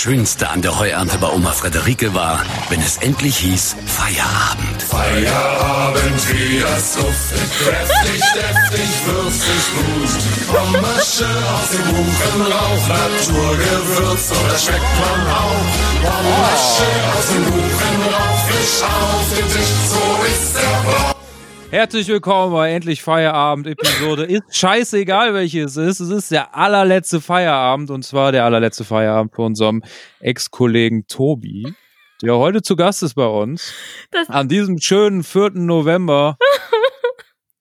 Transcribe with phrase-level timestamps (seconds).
[0.00, 4.82] Schönste an der Heuernte bei Oma Frederike war, wenn es endlich hieß Feierabend.
[4.82, 10.56] Feierabend, wie es duftet, kräftig, deftig, würzig, gut.
[10.56, 15.68] Pommasche aus dem Buchenrauch, Naturgewürz oder schmeckt man auch.
[16.00, 16.88] Pommasche
[17.18, 21.19] aus dem Buchenrauch, frisch auf den Tisch, so ist der Brauch.
[21.70, 24.24] Herzlich willkommen bei Endlich Feierabend-Episode.
[24.24, 26.00] Ist scheißegal, welches es ist.
[26.00, 29.82] Es ist der allerletzte Feierabend und zwar der allerletzte Feierabend für unserem
[30.18, 31.72] Ex-Kollegen Tobi,
[32.22, 33.72] der heute zu Gast ist bei uns.
[34.10, 35.50] Das- An diesem schönen 4.
[35.54, 36.36] November.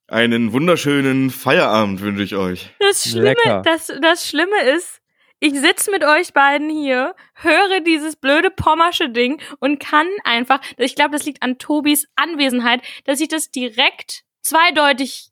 [0.08, 2.72] Einen wunderschönen Feierabend wünsche ich euch.
[2.80, 5.02] Das Schlimme, das, das Schlimme ist,
[5.40, 10.96] ich sitze mit euch beiden hier, höre dieses blöde pommersche Ding und kann einfach, ich
[10.96, 15.30] glaube, das liegt an Tobis Anwesenheit, dass ich das direkt zweideutig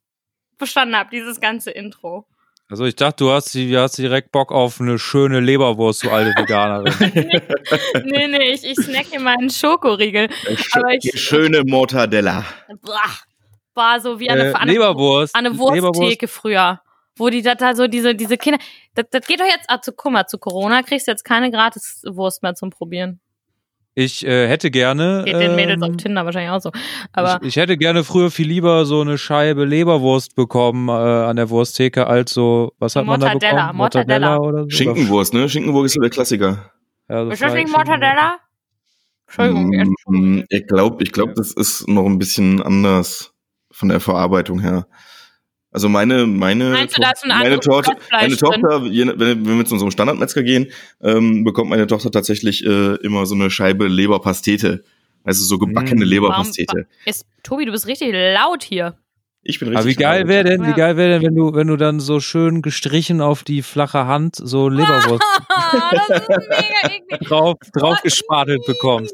[0.58, 2.26] verstanden habe, dieses ganze Intro.
[2.70, 6.32] Also ich dachte, du hast, du hast direkt Bock auf eine schöne Leberwurst, du alte
[6.42, 6.94] Veganerin.
[8.06, 10.28] nee, nee, ich, ich snacke meinen Schokoriegel.
[10.74, 12.44] Aber ich- Die schöne Mortadella.
[12.82, 13.10] Boah,
[13.74, 15.34] war so wie eine, äh, eine, Leberwurst.
[15.36, 15.86] eine Leberwurst.
[15.98, 16.82] Wursttheke früher.
[17.18, 18.60] Wo die da, so diese, diese Kinder,
[18.94, 21.52] das, das geht doch jetzt, ah, zu, guck mal, zu Corona kriegst du jetzt keine
[21.52, 23.20] gratis Wurst mehr zum Probieren.
[24.00, 25.24] Ich äh, hätte gerne.
[25.26, 26.72] Geht den Mädels ähm, auf Tinder wahrscheinlich auch so.
[27.14, 31.36] Aber ich, ich hätte gerne früher viel lieber so eine Scheibe Leberwurst bekommen äh, an
[31.36, 33.78] der Wursttheke als so, was hat man da Mortadella, bekommen?
[33.78, 34.38] Mortadella.
[34.38, 34.70] oder so?
[34.70, 35.50] Schinkenwurst, ne?
[35.50, 36.72] Schinkenwurst ist so der Klassiker.
[37.10, 38.38] Ja, so ist das nicht Mortadella?
[39.26, 40.46] Entschuldigung, Mm, Entschuldigung.
[40.50, 43.34] Ich glaube, ich glaub, das ist noch ein bisschen anders
[43.72, 44.86] von der Verarbeitung her.
[45.72, 48.62] Also meine, meine, Meinst du, da ist ein meine, Tochter, meine drin?
[48.62, 50.68] Tochter, je- wenn, wenn wir zu unserem Standardmetzger gehen,
[51.02, 54.84] ähm, bekommt meine Tochter tatsächlich äh, immer so eine Scheibe Leberpastete.
[55.24, 56.08] Also so gebackene Mm.
[56.10, 56.88] Leberpastete.
[57.06, 58.98] Ist, Tobi, du bist richtig laut hier.
[59.44, 60.30] Ich bin richtig Aber wie geil laut.
[60.30, 63.44] wäre denn, wie geil wäre denn, wenn du, wenn du dann so schön gestrichen auf
[63.44, 65.22] die flache Hand so Leberwurst
[65.92, 67.20] das ist mega eklig.
[67.28, 69.14] drauf, drauf Oh, gespatelt bekommst.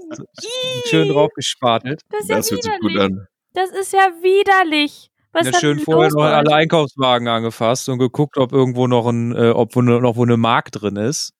[0.89, 2.01] Schön drauf gespatelt.
[2.09, 3.27] Das ist ja Das hört sich gut an.
[3.53, 5.09] Das ist ja widerlich.
[5.33, 9.49] Was Ja, schön vorher noch alle Einkaufswagen angefasst und geguckt, ob irgendwo noch ein, äh,
[9.49, 11.33] ob wo ne, noch wo eine Mark drin ist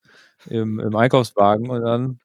[0.48, 2.20] im, im Einkaufswagen und dann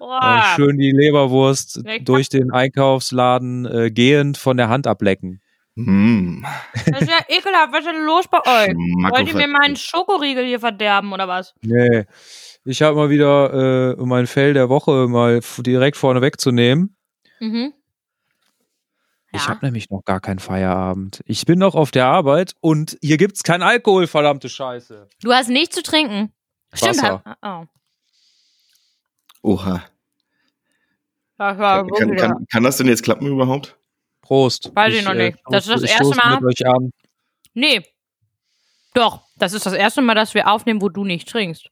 [0.00, 5.40] äh, schön die Leberwurst durch den Einkaufsladen äh, gehend von der Hand ablecken.
[5.76, 6.42] Mm.
[6.86, 7.72] Das ist ja ekelhaft.
[7.72, 8.74] Was ist denn los bei euch?
[9.10, 11.54] Wollt ihr mir meinen Schokoriegel hier verderben oder was?
[11.62, 12.04] Nee.
[12.64, 16.96] Ich habe mal wieder, äh, um mein Fell der Woche mal direkt vorne wegzunehmen.
[17.40, 17.72] Mhm.
[19.34, 21.22] Ich habe nämlich noch gar keinen Feierabend.
[21.26, 25.08] Ich bin noch auf der Arbeit und hier gibt's keinen Alkohol, verdammte Scheiße.
[25.20, 26.32] Du hast nichts zu trinken.
[26.72, 27.02] Stimmt.
[27.02, 27.36] Wasser.
[27.42, 27.64] Oh.
[29.42, 29.84] Oha.
[31.36, 33.76] Das war Kann, kann, kann, kann das denn jetzt klappen überhaupt?
[34.20, 34.70] Prost.
[34.74, 35.36] Weiß ich noch nicht.
[35.50, 36.40] Das ist das ich erste Mal.
[36.40, 36.90] Mit euch an.
[37.52, 37.84] Nee.
[38.94, 41.68] Doch, das ist das erste Mal, dass wir aufnehmen, wo du nicht trinkst.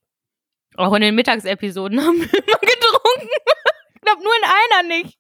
[0.77, 3.29] Auch in den Mittagsepisoden haben wir immer getrunken.
[3.95, 5.19] ich glaube nur in einer nicht.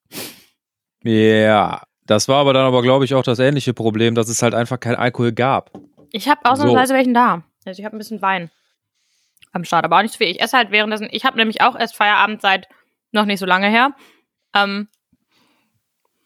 [1.04, 4.54] Ja, das war aber dann aber, glaube ich, auch das ähnliche Problem, dass es halt
[4.54, 5.70] einfach kein Alkohol gab.
[6.10, 7.42] Ich habe ausnahmsweise welchen da.
[7.64, 8.50] Also ich habe ein bisschen Wein
[9.52, 10.28] am Start, aber auch nicht so viel.
[10.28, 11.08] Ich esse halt währenddessen.
[11.10, 12.68] Ich habe nämlich auch erst Feierabend seit
[13.12, 13.94] noch nicht so lange her.
[14.54, 14.88] Ähm,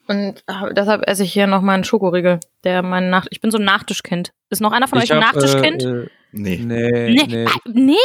[0.09, 3.29] und deshalb esse ich hier noch meinen Schokoriegel, der mein Nacht.
[3.31, 4.33] Ich bin so ein Nachtischkind.
[4.51, 5.83] Ist noch einer von euch ein hab, Nachtischkind?
[5.83, 6.61] Äh, äh, Nee.
[6.63, 7.27] nee, nee.
[7.27, 7.47] nee.
[7.47, 7.97] Ah, nee?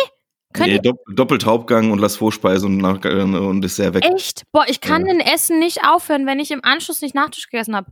[0.53, 4.05] Könnt nee Dopp doppelt Hauptgang und lass Vorspeise und, nach, äh, und Dessert weg.
[4.05, 4.43] echt?
[4.51, 5.13] Boah, ich kann Ja.
[5.13, 7.91] den Essen nicht aufhören, wenn ich im Anschluss nicht Nachtisch gegessen habe.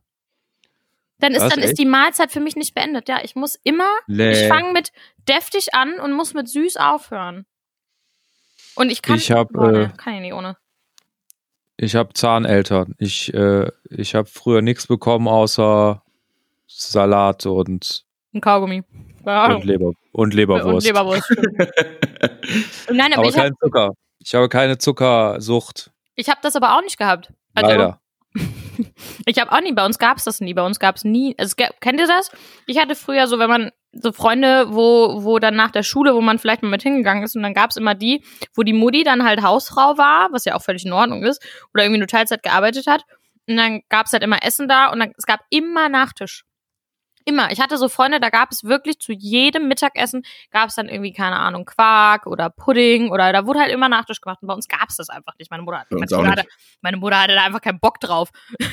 [1.19, 1.69] Dann ist Was, dann echt?
[1.71, 3.09] ist die Mahlzeit für mich nicht beendet.
[3.09, 4.31] Ja, ich muss immer Nee.
[4.31, 4.91] Ich fange mit
[5.27, 7.45] deftig an und muss mit süß aufhören.
[8.75, 9.17] Und ich kann.
[9.17, 10.55] Ich hab, Boah, nee, äh, kann ich nicht ohne.
[11.75, 12.95] Ich habe Zahneltern.
[12.97, 16.03] Ich, äh, ich habe früher nichts bekommen außer
[16.67, 18.83] Salat und, Ein Kaugummi.
[19.23, 20.65] Und, Leber, und Leberwurst.
[20.65, 21.29] Und Leberwurst.
[22.91, 23.93] Nein, aber, aber ich habe kein Zucker.
[24.19, 25.91] Ich habe keine Zuckersucht.
[26.15, 27.31] ich hab das aber auch nicht gehabt.
[27.53, 27.99] Also, Leider.
[29.25, 30.53] Ich habe auch nie, bei uns gab es das nie.
[30.53, 31.35] Bei uns gab es nie.
[31.37, 32.31] Also, kennt ihr das?
[32.65, 36.21] Ich hatte früher so, wenn man so Freunde, wo, wo dann nach der Schule, wo
[36.21, 38.23] man vielleicht mal mit hingegangen ist, und dann gab es immer die,
[38.55, 41.43] wo die Mutti dann halt Hausfrau war, was ja auch völlig in Ordnung ist,
[41.73, 43.03] oder irgendwie nur Teilzeit gearbeitet hat.
[43.47, 46.45] Und dann gab es halt immer Essen da und dann, es gab immer Nachtisch.
[47.25, 47.51] Immer.
[47.51, 51.13] Ich hatte so Freunde, da gab es wirklich zu jedem Mittagessen, gab es dann irgendwie,
[51.13, 54.39] keine Ahnung, Quark oder Pudding oder da wurde halt immer Nachtisch gemacht.
[54.41, 55.51] Und bei uns gab es das einfach nicht.
[55.51, 56.45] Meine Mutter, meine Mutter, hatte,
[56.81, 58.29] meine Mutter hatte da einfach keinen Bock drauf.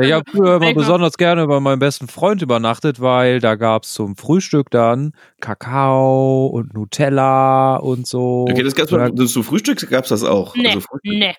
[0.00, 4.16] Ich habe früher immer besonders gerne bei meinem besten Freund übernachtet, weil da gab's zum
[4.16, 8.46] Frühstück dann Kakao und Nutella und so.
[8.48, 10.54] Okay, das gab's mal, das, zu Frühstück gab's das auch.
[10.54, 11.12] Nee, Also Frühstück.
[11.18, 11.34] nee.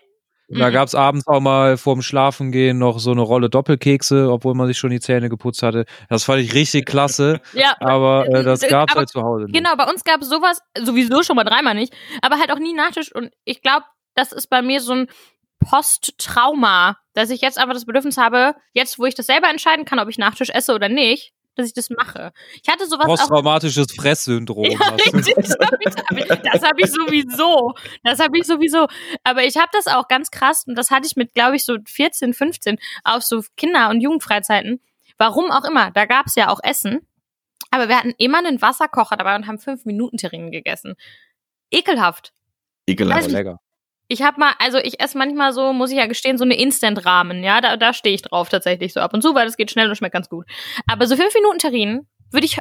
[0.48, 0.74] Und da Mhm.
[0.74, 4.92] gab's abends auch mal vorm Schlafengehen noch so eine Rolle Doppelkekse, obwohl man sich schon
[4.92, 5.86] die Zähne geputzt hatte.
[6.10, 9.46] Das fand ich richtig klasse, Ja, aber äh, das Äh, gab's aber halt zu Hause
[9.46, 9.56] nicht.
[9.56, 12.74] Genau, bei uns gab es sowas sowieso schon mal dreimal nicht, aber halt auch nie
[12.74, 13.14] Nachtisch.
[13.14, 15.08] Und ich glaube, das ist bei mir so ein
[15.60, 20.00] Posttrauma, dass ich jetzt einfach das Bedürfnis habe, jetzt wo ich das selber entscheiden kann,
[20.00, 22.32] ob ich Nachtisch esse oder nicht, dass ich das mache.
[22.62, 23.18] Ich hatte sowas auch.
[23.18, 24.66] Posttraumatisches Fresssyndrom.
[24.66, 27.74] Ja, richtig, das habe ich, hab ich, das hab ich sowieso.
[28.04, 28.88] Das habe ich sowieso.
[29.24, 31.78] Aber ich habe das auch ganz krass und das hatte ich mit, glaube ich, so
[31.86, 34.82] 14, 15 auf so Kinder- und Jugendfreizeiten.
[35.18, 35.92] Warum auch immer.
[35.92, 37.08] Da gab es ja auch Essen.
[37.72, 40.96] Aber wir hatten immer einen Wasserkocher dabei und haben fünf Minuten Terrinen gegessen.
[41.72, 42.34] Ekelhaft.
[42.88, 43.24] Ekelhaft.
[43.24, 43.60] Aber lecker.
[44.08, 47.44] Ich habe mal, also ich esse manchmal so, muss ich ja gestehen, so eine Instant-Rahmen,
[47.44, 49.90] ja, da, da stehe ich drauf tatsächlich so ab und zu, weil das geht schnell
[49.90, 50.46] und schmeckt ganz gut.
[50.92, 52.58] Aber so fünf Minuten Terrinen würde ich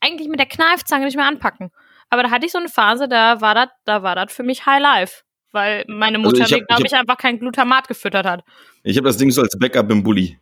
[0.00, 1.70] eigentlich mit der Kneifzange nicht mehr anpacken.
[2.10, 4.66] Aber da hatte ich so eine Phase, da war das, da war das für mich
[4.66, 5.22] High Life.
[5.50, 8.44] Weil meine Also Mutter ich hab- mir, glaube ich ich, einfach kein Glutamat gefüttert hat.
[8.82, 10.38] Ich habe das Ding so als Backup im Bulli.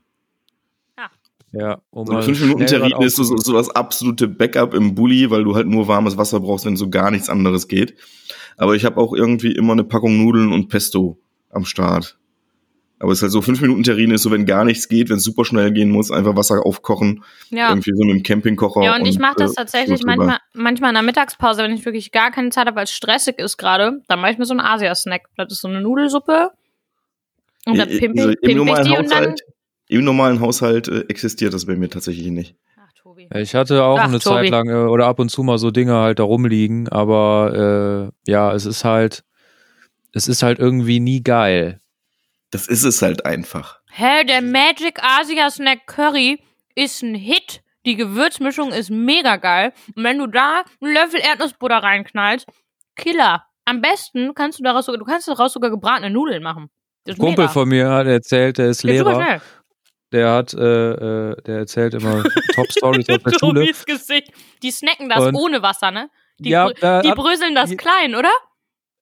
[1.53, 3.69] Ja, um So eine mal 5 Minuten schnell was Terrine ist so, so, so das
[3.71, 7.29] absolute Backup im Bulli, weil du halt nur warmes Wasser brauchst, wenn so gar nichts
[7.29, 7.95] anderes geht.
[8.57, 11.19] Aber ich habe auch irgendwie immer eine Packung Nudeln und Pesto
[11.51, 12.19] am Start.
[12.99, 15.17] Aber es ist halt so 5 Minuten Terrine ist so, wenn gar nichts geht, wenn
[15.17, 17.69] es super schnell gehen muss, einfach Wasser aufkochen, Ja.
[17.71, 18.81] irgendwie so mit dem Campingkocher.
[18.83, 20.15] Ja, und ich mache das äh, tatsächlich drüber.
[20.17, 23.39] manchmal, manchmal in der Mittagspause, wenn ich wirklich gar keine Zeit habe, weil es stressig
[23.41, 25.23] ist gerade, dann mache ich mir so einen Asia-Snack.
[25.37, 26.51] Das ist so eine Nudelsuppe.
[27.67, 29.35] Und dann I- pimpel, also Im pimpel ich die und dann.
[29.93, 32.57] Im normalen Haushalt äh, existiert das bei mir tatsächlich nicht.
[32.79, 33.29] Ach, Tobi.
[33.35, 34.37] Ich hatte auch Ach, eine Tobi.
[34.37, 38.31] Zeit lang äh, oder ab und zu mal so Dinge halt da rumliegen, aber äh,
[38.31, 39.25] ja, es ist halt,
[40.13, 41.79] es ist halt irgendwie nie geil.
[42.51, 43.81] Das ist es halt einfach.
[43.91, 46.41] Hä, der Magic Asia Snack Curry
[46.75, 47.63] ist ein Hit.
[47.85, 49.73] Die Gewürzmischung ist mega geil.
[49.97, 52.47] Und wenn du da einen Löffel Erdnussbutter reinknallst,
[52.97, 53.45] Killer.
[53.65, 56.69] Am besten kannst du daraus sogar, du kannst daraus sogar gebratene Nudeln machen.
[57.07, 57.49] Kumpel mega.
[57.49, 59.41] von mir hat erzählt, der ist Geht super Lehrer, schnell.
[60.13, 60.61] Der hat, äh,
[61.31, 62.23] äh, der erzählt immer
[62.55, 63.61] Top Stories aus der Schule.
[63.63, 64.33] Tobis Gesicht.
[64.63, 66.11] Die snacken das Und- ohne Wasser, ne?
[66.39, 68.31] Die, Ja, da die bröseln das die- klein, oder?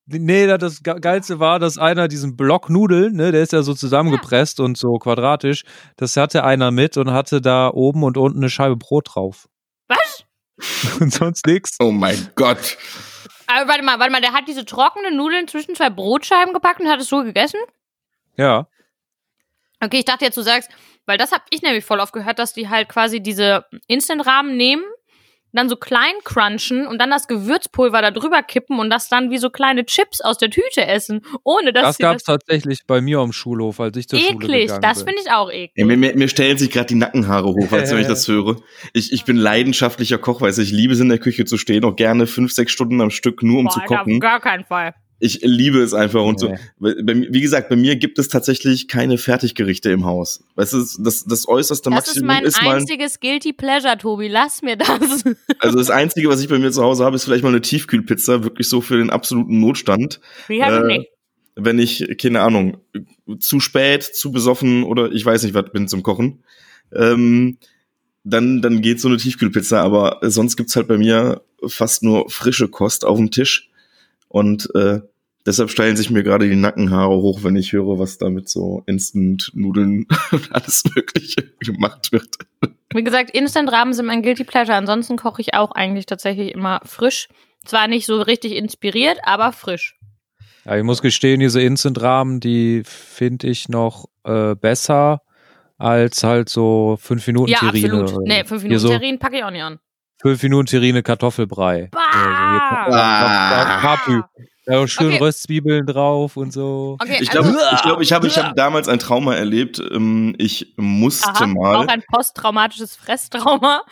[0.06, 3.62] Nee, da- das Ge- Geilste war, dass einer diesen Block Nudeln, ne, der ist ja
[3.62, 5.62] so zusammengepresst und so quadratisch,
[5.96, 9.48] das hatte einer mit und hatte da oben und unten eine Scheibe Brot drauf.
[9.88, 10.24] Was?
[11.00, 11.76] Und sonst nix.
[11.80, 12.76] Oh mein Gott.
[13.46, 16.88] Aber warte mal, warte mal, der hat diese trockenen Nudeln zwischen zwei Brotscheiben gepackt und
[16.88, 17.58] hat es so gegessen?
[18.36, 18.66] Ja.
[19.80, 20.70] Okay, ich dachte jetzt, du sagst,
[21.10, 24.84] weil das habe ich nämlich voll oft gehört, dass die halt quasi diese Instant-Rahmen nehmen,
[25.52, 29.38] dann so klein crunchen und dann das Gewürzpulver da drüber kippen und das dann wie
[29.38, 33.18] so kleine Chips aus der Tüte essen, ohne dass Das gab's das tatsächlich bei mir
[33.18, 34.60] am Schulhof, als ich zur Schule eklig.
[34.66, 35.14] gegangen Das bin.
[35.14, 35.72] finde ich auch eklig.
[35.74, 38.54] Ja, mir, mir, mir stellen sich gerade die Nackenhaare hoch, als wenn ich das höre.
[38.92, 41.96] Ich, ich bin leidenschaftlicher Koch, weiß ich liebe es in der Küche zu stehen, auch
[41.96, 44.14] gerne fünf, sechs Stunden am Stück, nur um Boah, zu kochen.
[44.14, 44.94] auf gar keinen Fall.
[45.22, 46.54] Ich liebe es einfach und so.
[46.78, 50.42] Wie gesagt, bei mir gibt es tatsächlich keine Fertiggerichte im Haus.
[50.54, 54.28] Weißt du, das, das äußerste Das ist Maximum mein ist, mal, einziges Guilty Pleasure, Tobi.
[54.28, 55.24] Lass mir das.
[55.58, 58.44] also das einzige, was ich bei mir zu Hause habe, ist vielleicht mal eine Tiefkühlpizza,
[58.44, 60.20] wirklich so für den absoluten Notstand.
[60.48, 61.10] Die habe ich Äh, nicht.
[61.56, 62.78] wenn ich, keine Ahnung,
[63.40, 66.42] zu spät, zu besoffen oder ich weiß nicht was bin zum Kochen,
[66.94, 67.58] ähm,
[68.24, 72.68] dann, dann geht so eine Tiefkühlpizza, aber sonst gibt's halt bei mir fast nur frische
[72.68, 73.70] Kost auf dem Tisch.
[74.28, 75.00] Und äh,
[75.46, 78.82] deshalb steilen sich mir gerade die Nackenhaare hoch, wenn ich höre, was da mit so
[78.86, 82.36] Instant-Nudeln und alles Mögliche gemacht wird.
[82.92, 84.76] Wie gesagt, Instant-Rahmen sind mein Guilty Pleasure.
[84.76, 87.28] Ansonsten koche ich auch eigentlich tatsächlich immer frisch.
[87.64, 89.96] Zwar nicht so richtig inspiriert, aber frisch.
[90.64, 95.22] Ja, ich muss gestehen, diese Instant-Rahmen, die finde ich noch äh, besser
[95.78, 98.02] als halt so 5 Minuten Ja, Terrine.
[98.02, 98.26] absolut.
[98.26, 99.78] Nee, fünf Hier Minuten so Terrinen packe ich auch nicht an.
[100.20, 101.88] 5 Minuten Terrine Kartoffelbrei.
[101.90, 102.00] Bah!
[102.84, 103.80] Also hier- Ah.
[103.80, 104.22] Kapü.
[104.70, 105.18] Da schön Okay.
[105.18, 106.96] Röstzwiebeln drauf und so.
[107.00, 109.82] Okay, Ich glaube, also, ich, glaub, ich habe ich hab damals ein Trauma erlebt.
[109.92, 111.76] Ähm, Ich musste aha, mal.
[111.76, 113.82] auch ein posttraumatisches Fresstrauma.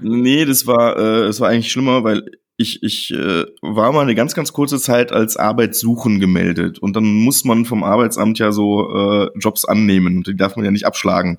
[0.00, 2.24] Nee, das war, äh, das war eigentlich schlimmer, weil
[2.56, 6.78] ich, ich äh, war mal eine ganz, ganz kurze Zeit als Arbeitssuchen gemeldet.
[6.78, 10.18] Und dann muss man vom Arbeitsamt ja so äh, Jobs annehmen.
[10.18, 11.38] Und die darf man ja nicht abschlagen.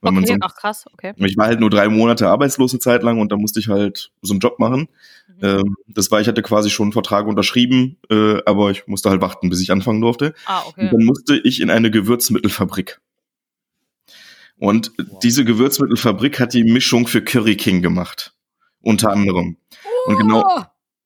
[0.00, 1.12] Weil man Okay, sonst, ach krass, okay.
[1.16, 4.10] ich war halt nur drei Monate arbeitslos eine Zeit lang und da musste ich halt
[4.20, 4.88] so einen Job machen.
[5.44, 9.20] Ähm, das war, ich hatte quasi schon einen Vertrag unterschrieben, äh, aber ich musste halt
[9.20, 10.32] warten, bis ich anfangen durfte.
[10.46, 10.88] Ah, Und okay.
[10.90, 13.00] dann musste ich in eine Gewürzmittelfabrik.
[14.56, 18.32] Und diese Gewürzmittelfabrik hat die Mischung für Curry King gemacht.
[18.80, 19.58] Unter anderem.
[20.06, 20.62] Und genau, Oh,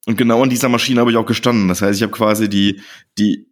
[0.07, 1.69] und genau an dieser Maschine habe ich auch gestanden.
[1.69, 2.81] Das heißt, ich habe quasi die,
[3.19, 3.49] die,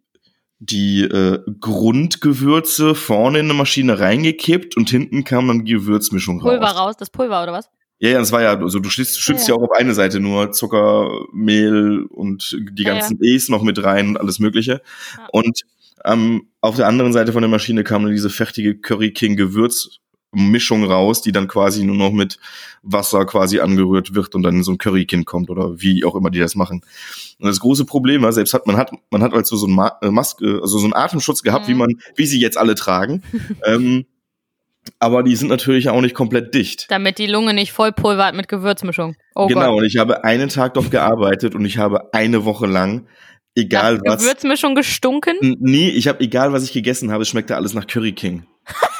[0.59, 6.65] die äh, Grundgewürze vorne in eine Maschine reingekippt und hinten kam dann die Gewürzmischung Pulver
[6.67, 6.77] raus.
[6.77, 7.69] raus, das Pulver oder was?
[7.99, 10.19] Ja, ja, das war ja, also du schützt, schützt Ja, ja, auch auf eine Seite
[10.19, 14.81] nur Zucker, Mehl und die Ja, ganzen E's noch mit rein und alles Mögliche.
[15.17, 15.27] Ja.
[15.31, 15.61] Und
[16.05, 20.83] ähm, auf der anderen Seite von der Maschine kam dann diese fertige Curry King Gewürzmischung
[20.83, 22.37] raus, die dann quasi nur noch mit
[22.83, 26.15] Wasser quasi angerührt wird und dann in so ein Curry King kommt oder wie auch
[26.15, 26.81] immer die das machen.
[27.39, 30.11] Und das große Problem war, selbst hat man hat man hat also so ein äh,
[30.11, 31.71] Maske, also so einen Atemschutz gehabt, Mhm.
[31.71, 33.23] wie man wie sie jetzt alle tragen.
[33.65, 34.05] ähm,
[34.99, 36.89] aber die sind natürlich auch nicht komplett dicht.
[36.89, 39.15] Damit die Lunge nicht vollpulvert mit Gewürzmischung.
[39.35, 39.79] Oh genau, Gott.
[39.79, 43.07] und ich habe einen Tag dort gearbeitet und ich habe eine Woche lang,
[43.57, 44.19] egal Hat was.
[44.23, 45.35] Gewürzmischung gestunken?
[45.41, 48.43] N- Nee, ich habe egal, was ich gegessen habe, es schmeckte alles nach Curry King.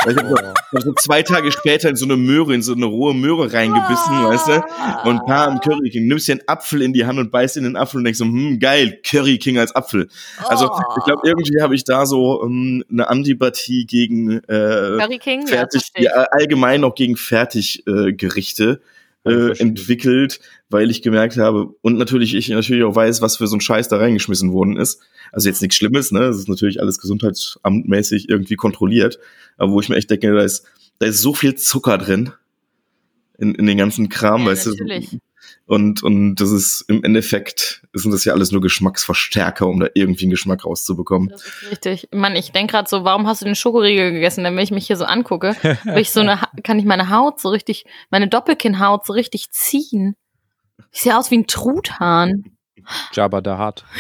[0.10, 0.36] Ich habe so,
[0.72, 3.52] ich hab so zwei Tage später in so eine Möhre, in so eine rohe Möhre
[3.52, 5.10] reingebissen, weißt du?
[5.10, 6.08] Und pam, Curry King.
[6.08, 8.26] Nimmst dir einen Apfel in die Hand und beißt in den Apfel und denkst so,
[8.26, 10.08] hm, geil, Curry King als Apfel.
[10.48, 15.42] Also ich glaube, irgendwie habe ich da so ähm, eine Antipathie gegen äh, Curry King?
[15.42, 16.04] Ja, fertig, ich.
[16.06, 18.82] ja, allgemein auch gegen Fertiggerichte äh, Gerichte,
[19.26, 23.58] äh, entwickelt, weil ich gemerkt habe und natürlich ich natürlich auch weiß, was für so
[23.58, 25.02] ein Scheiß da reingeschmissen worden ist.
[25.32, 26.22] Also jetzt nichts Schlimmes, ne?
[26.22, 29.20] Das ist natürlich alles gesundheitsamtmäßig irgendwie kontrolliert,
[29.58, 30.66] aber wo ich mir echt denke, da ist
[31.00, 32.32] da ist so viel Zucker drin
[33.38, 35.10] in, in den ganzen Kram, Ja, weißt natürlich.
[35.12, 35.20] du.
[35.66, 40.26] Und und das ist im Endeffekt sind das ja alles nur Geschmacksverstärker, um da irgendwie
[40.26, 41.30] einen Geschmack rauszubekommen.
[41.30, 42.10] Das ist richtig.
[42.12, 44.44] Mann, ich denk gerade so, warum hast du den Schokoriegel gegessen?
[44.44, 45.56] Denn wenn ich mich hier so angucke,
[45.96, 50.16] ich so eine, kann ich meine Haut so richtig, meine Doppelkinnhaut so richtig ziehen.
[50.92, 52.57] Ich sehe aus wie ein Truthahn.
[53.12, 53.84] Jabba the Hutt.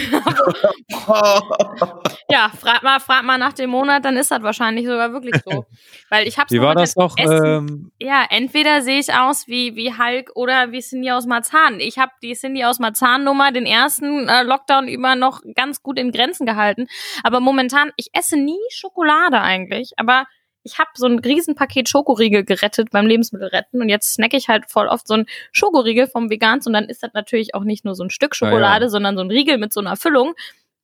[2.30, 5.66] Ja, frag mal, frag mal nach dem Monat, dann ist das wahrscheinlich sogar wirklich so.
[6.10, 7.16] Weil ich hab's Wie war das noch?
[7.18, 11.80] Ähm, Ja, entweder sehe ich aus wie, wie Hulk oder wie Cindy aus Marzahn.
[11.80, 16.12] Ich habe die Cindy aus Marzahn-Nummer den ersten äh, Lockdown über noch ganz gut in
[16.12, 16.88] Grenzen gehalten.
[17.24, 19.94] Aber momentan, ich esse nie Schokolade eigentlich.
[19.96, 20.26] Aber
[20.68, 23.82] ich habe so ein Riesenpaket Schokoriegel gerettet beim Lebensmittelretten.
[23.82, 26.68] Und jetzt snacke ich halt voll oft so ein Schokoriegel vom Vegans.
[26.68, 28.90] Und dann ist das natürlich auch nicht nur so ein Stück Schokolade, ja.
[28.90, 30.34] sondern so ein Riegel mit so einer Füllung,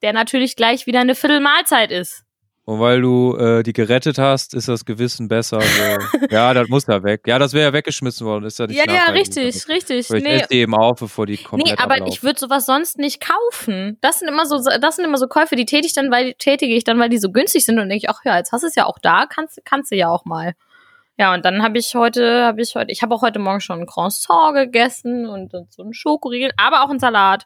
[0.02, 2.24] der natürlich gleich wieder eine Viertelmahlzeit ist.
[2.66, 5.60] Und weil du äh, die gerettet hast, ist das Gewissen besser.
[5.60, 6.18] So.
[6.30, 7.24] ja, das muss ja weg.
[7.28, 8.46] Ja, das wäre ja weggeschmissen worden.
[8.46, 10.10] Ist ja nicht Ja, ja, richtig, richtig.
[10.10, 12.14] Aber Ich Nee, esse die eben auf, bevor die komplett Nee, aber ablaufen.
[12.14, 13.98] ich würde sowas sonst nicht kaufen.
[14.00, 16.74] Das sind immer so, das sind immer so Käufe, die tätige ich dann, weil tätige
[16.74, 18.68] ich dann, weil die so günstig sind und denke ich, ach ja, jetzt hast du
[18.68, 20.54] es ja auch da, kannst, kannst du ja auch mal.
[21.18, 23.82] Ja, und dann habe ich heute, habe ich heute, ich habe auch heute Morgen schon
[23.82, 27.46] ein Croissant gegessen und so einen Schokoriegel, aber auch einen Salat.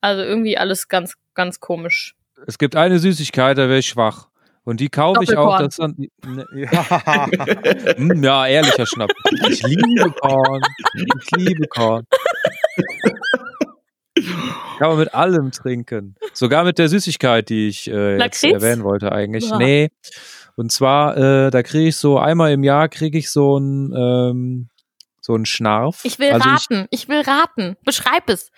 [0.00, 2.14] Also irgendwie alles ganz, ganz komisch.
[2.46, 4.28] Es gibt eine Süßigkeit, da wäre ich schwach.
[4.64, 5.58] Und die kaufe ich auch.
[5.58, 5.94] Das dann,
[6.26, 7.26] ne, ja.
[7.96, 9.10] Hm, ja, ehrlicher Schnapp.
[9.48, 10.62] Ich liebe Korn.
[10.94, 12.06] Ich liebe Korn.
[14.78, 16.16] Kann man mit allem trinken.
[16.32, 19.48] Sogar mit der Süßigkeit, die ich äh, erwähnen wollte eigentlich.
[19.50, 19.58] Ja.
[19.58, 19.90] Nee.
[20.56, 24.68] Und zwar, äh, da kriege ich so, einmal im Jahr kriege ich so ein ähm,
[25.24, 26.00] so ein Schnarf.
[26.04, 27.76] Ich will also raten, ich, will raten.
[27.84, 28.50] Beschreib es.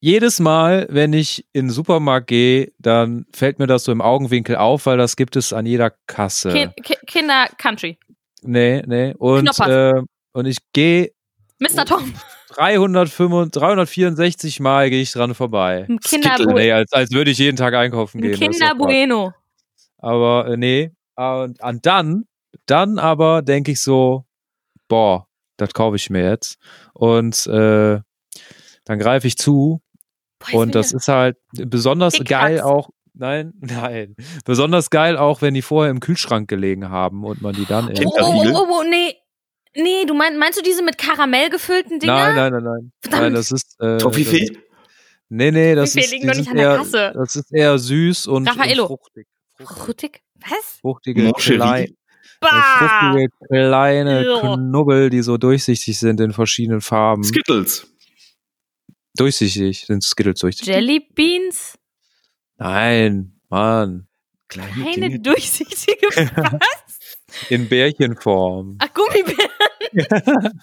[0.00, 4.56] Jedes Mal, wenn ich in den Supermarkt gehe, dann fällt mir das so im Augenwinkel
[4.56, 6.50] auf, weil das gibt es an jeder Kasse.
[6.50, 7.98] Ki Ki Kinder Country.
[8.42, 9.14] Nee, nee.
[9.18, 10.02] Und, äh,
[10.32, 11.12] und ich gehe
[11.58, 11.84] Mr.
[11.84, 12.14] Tom.
[12.54, 15.86] 365, 364 Mal gehe ich dran vorbei.
[15.88, 18.38] Ein Kinder, Skittle, Nee, als, als würde ich jeden Tag einkaufen ein gehen.
[18.38, 18.74] Kinder.
[18.74, 19.34] Bueno.
[19.98, 20.90] Aber äh, nee.
[21.16, 22.24] Und, und dann,
[22.66, 24.24] dann aber denke ich so,
[24.88, 25.26] boah,
[25.58, 26.58] das kaufe ich mir jetzt.
[26.94, 28.00] Und äh,
[28.84, 29.82] dann greife ich zu
[30.40, 32.66] Boah, und das ist halt besonders geil Tacs.
[32.66, 32.90] auch.
[33.14, 34.16] Nein, nein.
[34.44, 37.88] Besonders geil auch, wenn die vorher im Kühlschrank gelegen haben und man die dann.
[37.88, 39.14] Oh, oh, oh, oh, oh, nee.
[39.76, 42.12] Nee, du meinst, meinst du diese mit Karamell gefüllten Dinger?
[42.14, 42.92] Nein, nein, nein, nein.
[43.02, 43.22] Verdammt.
[43.22, 43.80] Nein, das ist.
[43.80, 44.56] Äh, Toffifee?
[45.28, 46.10] Nee, nee, das ist.
[46.10, 47.12] liegen die doch nicht sind an der eher, Kasse.
[47.14, 48.86] Das ist eher süß und, und Raffaello.
[48.88, 49.26] fruchtig.
[49.56, 50.20] Fruchtig- Fruchtig?
[50.40, 50.78] Was?
[50.80, 51.56] Fruchtige, Moncherie?
[51.56, 51.88] klei
[52.40, 52.48] Bah!
[53.10, 54.24] fruchtige kleine.
[54.40, 57.22] Knubbel, die so durchsichtig sind in verschiedenen Farben.
[57.22, 57.86] Skittles.
[59.16, 60.74] Durchsichtig sind Skittles durchsichtig.
[60.74, 61.78] Jelly Beans?
[62.58, 64.06] Nein, Mann.
[64.48, 65.20] Kleine Keine Dinge.
[65.20, 66.06] durchsichtige.
[66.16, 67.18] Was?
[67.48, 68.76] In Bärchenform.
[68.80, 69.50] Ach, Gummibären.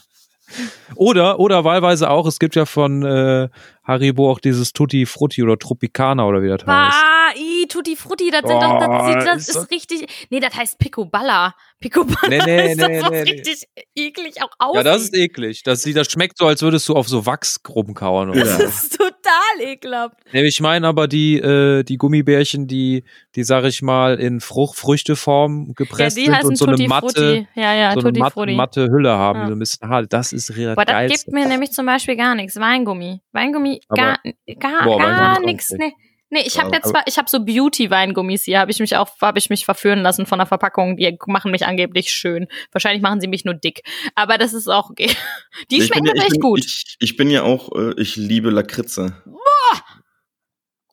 [0.96, 3.50] Oder, oder wahlweise auch, es gibt ja von äh,
[3.88, 6.66] Haribo auch dieses Tutti Frutti oder Tropicana oder wie das heißt.
[6.68, 10.28] Bah, i, Tutti Frutti, das sind doch, das, Oh, sieht, das ist ist, das- richtig.
[10.30, 11.54] Nee, das heißt Picoballa.
[11.80, 13.32] Picoballa Nee, nee, ist das, nee, was nee, nee.
[13.32, 13.64] richtig
[13.96, 14.76] eklig auch aussieht.
[14.78, 15.64] Ja, das ist eklig.
[15.64, 18.32] Das, sieht- das schmeckt so, als würdest du auf so Wachs rumkauen.
[18.32, 18.40] Oder?
[18.46, 18.58] Ja.
[18.58, 20.16] Das ist total ekelhaft.
[20.34, 23.04] Nee, ich meine aber die, äh, die Gummibärchen, die,
[23.36, 26.90] die sag ich mal, in Frucht, Früchteform Ja, gepresst die sind und so Tutti eine
[26.90, 27.48] matte, Frutti.
[27.56, 28.56] Ja, ja, so eine Tutti matte, Frutti.
[28.56, 29.48] matte Hülle haben, Ja.
[29.48, 30.12] so ein bisschen hart.
[30.12, 31.26] Das ist re- Aber das geilste.
[31.26, 32.56] gibt mir nämlich zum Beispiel gar nichts.
[32.60, 33.22] Weingummi.
[33.34, 34.20] Weingummi, gar,
[34.60, 35.72] gar, Boah, gar nichts.
[35.72, 35.94] Nee.
[36.30, 39.40] Nee, ich habe jetzt zwar, ich habe so Beauty-Weingummis hier, habe ich mich auch, habe
[39.40, 40.98] ich mich verführen lassen von der Verpackung.
[40.98, 42.48] Die machen mich angeblich schön.
[42.74, 43.82] Wahrscheinlich machen sie mich nur dick.
[44.14, 45.10] Aber das ist auch okay.
[45.72, 46.66] Die schmecken ja- echt bin, gut.
[46.66, 49.24] Ich, ich bin ja auch, äh, ich liebe Lakritze.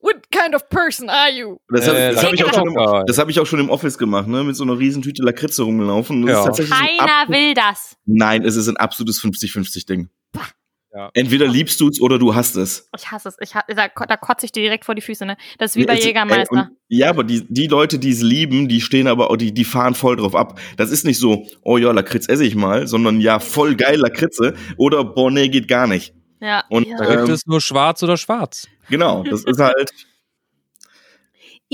[0.01, 1.57] what kind of person are you?
[1.69, 3.71] Das habe Äh, das hab ich, auch schon im- das hab ich auch schon im
[3.71, 4.45] Office gemacht, ne?
[4.45, 6.25] Mit so einer riesen Tüte Lakritze rumgelaufen.
[6.27, 6.65] Das Ja.
[6.65, 7.97] Keiner will das.
[8.05, 10.11] Nein, es ist ein absolutes 50-50-Ding.
[10.97, 11.11] Ja.
[11.13, 12.89] Entweder liebst du es oder du hasst es.
[12.97, 13.37] Ich hasse es.
[13.41, 15.37] Ich ha da, da kotze ich dir direkt vor die Füße, ne?
[15.59, 16.53] Das ist wie bei Es- ey, Jägermeister.
[16.53, 19.65] und- ja, aber die, die Leute, die es lieben, die stehen aber, auch- die, die
[19.65, 20.61] fahren voll drauf ab.
[20.77, 24.55] Das ist nicht so, oh ja, Lakritz esse ich mal, sondern ja, voll geil Lakritze
[24.77, 26.15] oder boah, nee, geht gar nicht.
[26.41, 26.63] ja.
[26.71, 26.97] Und ja.
[26.99, 28.69] Da gibt Ähm, es nur schwarz oder schwarz.
[28.89, 29.91] Genau, das ist halt,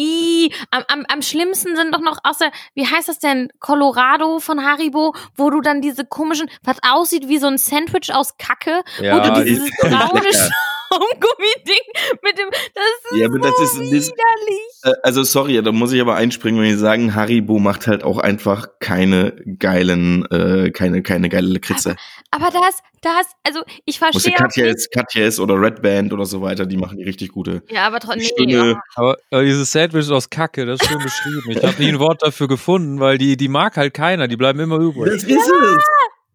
[0.00, 4.64] I, am, am, am schlimmsten sind doch noch außer, wie heißt das denn, Colorado von
[4.64, 9.04] Haribo, wo du dann diese komischen, was aussieht wie so ein Sandwich aus Kacke, wo
[9.04, 10.22] Ja, du die dieses braune.
[10.92, 14.60] Schaumgummi-Ding mit dem, das ist ja, aber das so ist, das, widerlich.
[14.84, 18.18] äh, also sorry, da muss ich aber einspringen, wenn ich sagen, Haribo macht halt auch
[18.18, 21.96] einfach keine geilen, äh, keine, keine geile Lakritze.
[22.30, 26.26] Aber das, das, also ich verstehe ja Katja ist, Katja ist oder Red Band oder
[26.26, 27.62] so weiter, die machen die richtig gute.
[27.70, 31.50] Ja, aber trotzdem, nee, Schöne, Aber, aber dieses Sandwich aus Kacke, das ist schön beschrieben.
[31.50, 34.60] Ich habe nie ein Wort dafür gefunden, weil die, die mag halt keiner, die bleiben
[34.60, 35.12] immer übrig.
[35.12, 35.84] das ist es.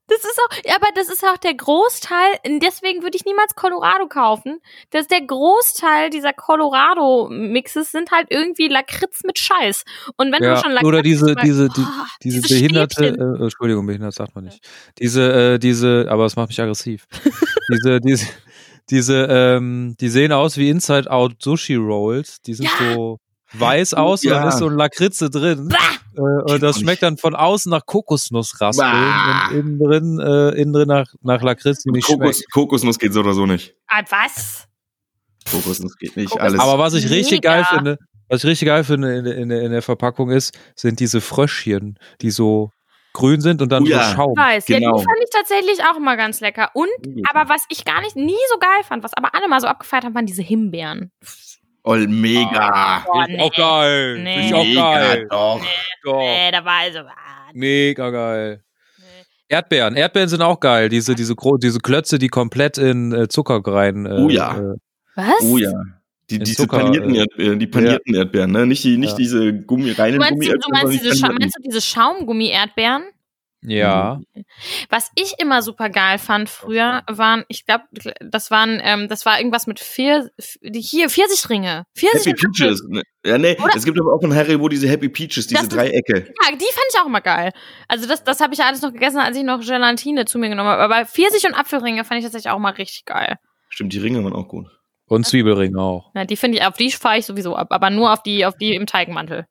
[0.08, 4.60] Das ist auch, aber das ist auch der Großteil, deswegen würde ich niemals Colorado kaufen.
[4.92, 9.84] Das ist der Großteil dieser Colorado-Mixes sind halt irgendwie Lakritz mit Scheiß.
[10.18, 13.06] Und wenn Ja, du schon Lakritz oder diese, magst, diese, die, oh, diese diese behinderte,
[13.08, 14.60] äh, Entschuldigung, behindert sagt man nicht.
[15.00, 17.08] Diese, äh, diese, aber es macht mich aggressiv.
[17.70, 18.28] diese, diese,
[18.90, 22.42] diese, ähm, die sehen aus wie Inside Out Sushi Rolls.
[22.42, 22.94] Die sind Ja.
[22.96, 23.20] so
[23.60, 24.50] weiß aus und dann Ja.
[24.50, 25.70] ist so ein Lakritze drin.
[26.18, 29.48] Äh, und das schmeckt dann von außen nach Kokosnussraspeln Bah.
[29.50, 32.52] und innen drin, äh, innen drin nach, nach Lakritz, die nicht Kokos, schmeckt.
[32.54, 33.76] Kokosnuss geht so oder so nicht.
[33.88, 34.68] Ah, was?
[35.50, 36.32] Kokosnuss geht nicht.
[36.32, 36.60] Kokos- Alles.
[36.60, 37.56] Aber was ich richtig Mega.
[37.56, 37.98] geil finde,
[38.30, 42.32] was ich richtig geil finde in, in, in der Verpackung ist, sind diese Fröschchen, die
[42.32, 42.72] so
[43.14, 44.10] grün sind und dann Oh ja.
[44.10, 44.34] so Schaum.
[44.38, 44.68] Weiß.
[44.68, 44.98] Ja, Genau.
[44.98, 46.70] die fand ich tatsächlich auch mal ganz lecker.
[46.74, 46.90] Und,
[47.30, 50.04] aber was ich gar nicht, nie so geil fand, was aber alle mal so abgefeiert
[50.06, 51.12] haben, waren diese Himbeeren.
[51.88, 53.06] Oh, mega.
[53.08, 54.20] Oh, Finde ich auch geil.
[54.24, 54.54] Nee.
[54.54, 55.28] Auch mega, geil.
[55.30, 55.62] doch.
[56.04, 56.18] Doch.
[56.20, 58.64] Nee, da war also, ah, Mega geil.
[58.98, 59.04] nee.
[59.50, 59.96] Erdbeeren.
[59.96, 60.90] Erdbeeren sind auch geil.
[60.90, 64.06] Diese, diese, diese Klötze, die komplett in äh, Zucker rein.
[64.06, 64.58] Äh, Oh ja.
[64.58, 64.76] Äh,
[65.16, 65.44] Was?
[65.44, 65.72] Oh ja.
[66.32, 68.66] Die, diese Zucker, panierten äh, Erdbeeren, die panierten Erdbeeren, ne?
[68.66, 69.18] Nicht, die, nicht Ja.
[69.18, 70.90] diese Gummi, Du reinen meinst, die- du Gummi-Erdbeeren.
[70.90, 73.04] meinst, diese meinst du diese Schaumgummi-Erdbeeren?
[73.68, 74.20] Ja.
[74.90, 77.84] Was ich immer super geil fand früher, waren, ich glaube,
[78.22, 80.30] das waren, ähm, das war irgendwas mit vier,
[80.62, 81.86] die hier, Pfirsichringe.
[81.96, 82.48] Pfirsich Happy.
[82.52, 82.82] Peaches.
[82.88, 83.04] Ne?
[83.26, 85.74] Ja, nee, Oder- es gibt aber auch von Haribo diese Happy Peaches, diese Das ist-
[85.74, 86.20] Dreiecke.
[86.42, 87.52] Ja, die fand ich auch immer geil.
[87.88, 90.50] Also das, das habe ich ja alles noch gegessen, als ich noch Gelatine zu mir
[90.50, 90.82] genommen habe.
[90.82, 93.36] Aber Pfirsich und Apfelringe fand ich tatsächlich auch mal richtig geil.
[93.70, 94.68] Stimmt, die Ringe waren auch gut.
[95.08, 96.10] Und Zwiebelring auch.
[96.16, 98.56] Na, die finde ich, auf die fahre ich sowieso ab, aber nur auf die, auf
[98.58, 99.46] die im Teigmantel.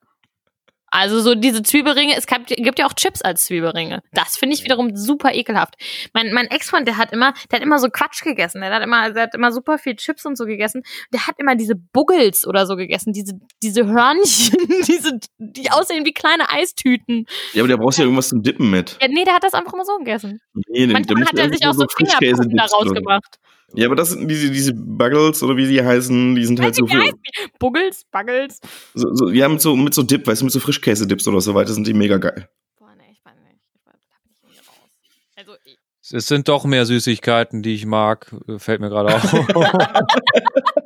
[0.94, 4.00] Also so diese Zwiebelringe, es gibt, ja auch Chips als Zwiebelringe.
[4.12, 5.74] Das finde ich wiederum super ekelhaft.
[6.12, 8.60] Mein, mein Ex-Freund, der hat immer, der hat immer so Quatsch gegessen.
[8.60, 10.84] Der hat immer, der hat immer super viel Chips und so gegessen.
[11.12, 16.12] Der hat immer diese Buggles oder so gegessen, diese, diese Hörnchen, diese, die aussehen wie
[16.12, 17.26] kleine Eistüten.
[17.54, 18.96] Ja, aber da brauchst ja irgendwas zum Dippen mit.
[19.02, 20.40] Ja, nee, der hat das einfach immer so gegessen.
[20.68, 23.40] Nee, da Manchmal hat er sich auch so Fingerpuppen daraus gemacht.
[23.76, 26.86] Ja, aber das sind diese, diese Buggles oder wie sie heißen, die sind halt so
[26.86, 27.48] Wie für, heißt die?
[27.58, 28.60] Buggles, Buggles.
[28.94, 31.54] so, so, ja, mit so, mit so Dip, weißt du, mit so Frischkäse-Dips oder so
[31.54, 32.48] weiter sind die mega geil.
[32.78, 33.58] Boah, nee, ich weiß nicht.
[33.74, 34.90] Ich weiß, ich irgendwie raus.
[35.36, 35.78] Also, ich,
[36.12, 38.34] Es sind doch mehr Süßigkeiten, die ich mag.
[38.58, 39.22] Fällt mir gerade auf.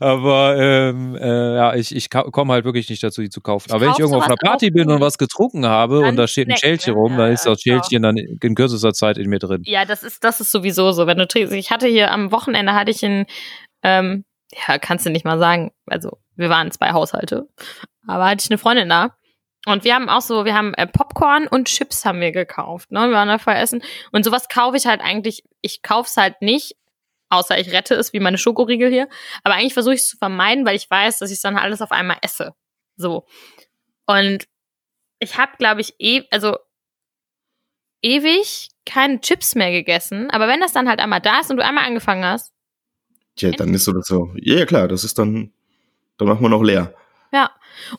[0.00, 3.66] Aber ähm, äh, ja, ich, ich komme halt wirklich nicht dazu, die zu kaufen.
[3.68, 6.26] Ich Aber wenn ich irgendwo auf einer Party bin und was getrunken habe und da
[6.26, 7.00] steht ein Schälchen ne?
[7.00, 7.60] rum, dann ist das.
[7.60, 9.62] Schälchen dann in kürzester Zeit in mir drin.
[9.64, 11.06] ja, das ist, das ist sowieso so.
[11.06, 13.26] Wenn du trinkst, ich hatte hier am Wochenende hatte ich ein,
[13.82, 15.72] ähm, ja, kannst du nicht mal sagen.
[15.86, 17.48] Also, wir waren zwei Haushalte.
[18.06, 19.16] Aber hatte ich eine Freundin da.
[19.66, 22.92] Und wir haben auch so, wir haben äh, Popcorn und Chips haben wir gekauft.
[22.92, 23.00] Ne?
[23.08, 23.82] Wir waren da vorher essen.
[24.12, 26.76] Und sowas kaufe ich halt eigentlich, ich kaufe es halt nicht,
[27.28, 29.08] außer ich rette es, wie meine Schokoriegel hier.
[29.44, 31.92] Aber eigentlich versuche ich es zu vermeiden, weil ich weiß, dass ich dann alles auf
[31.92, 32.54] einmal esse.
[32.96, 33.26] So.
[34.06, 34.46] Und
[35.18, 36.56] ich habe, glaube ich, eh, also
[38.02, 40.30] ewig keine Chips mehr gegessen.
[40.30, 42.52] Aber wenn das dann halt einmal da ist und du einmal angefangen hast,
[43.36, 44.32] Tja, dann ist so das so.
[44.36, 45.52] Ja, ja, klar, das ist dann,
[46.16, 46.94] dann machen wir noch leer.
[47.32, 47.50] Ja.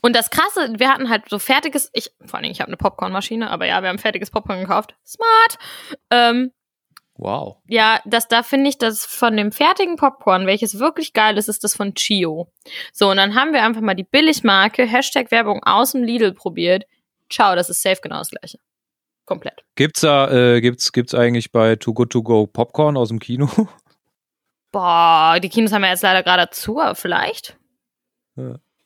[0.02, 3.50] Und das Krasse, wir hatten halt so fertiges, ich, vor allem, ich habe eine Popcornmaschine,
[3.52, 4.96] aber ja, wir haben fertiges Popcorn gekauft.
[5.06, 5.60] Smart.
[6.10, 6.52] Ähm,
[7.20, 7.58] Wow.
[7.68, 11.64] ja, das, da finde ich das von dem fertigen Popcorn, welches wirklich geil ist, ist
[11.64, 12.52] das von Chio.
[12.94, 16.86] So, und dann haben wir einfach mal die Billigmarke, Hashtag Werbung aus dem Lidl probiert.
[17.30, 18.60] Ciao, das ist safe genau das gleiche.
[19.26, 19.64] Komplett.
[19.76, 23.50] Gibt's da, äh, gibt's, gibt's eigentlich bei Too Good To Go Popcorn aus dem Kino?
[24.72, 27.58] Boah, die Kinos haben ja jetzt leider gerade zu, aber vielleicht.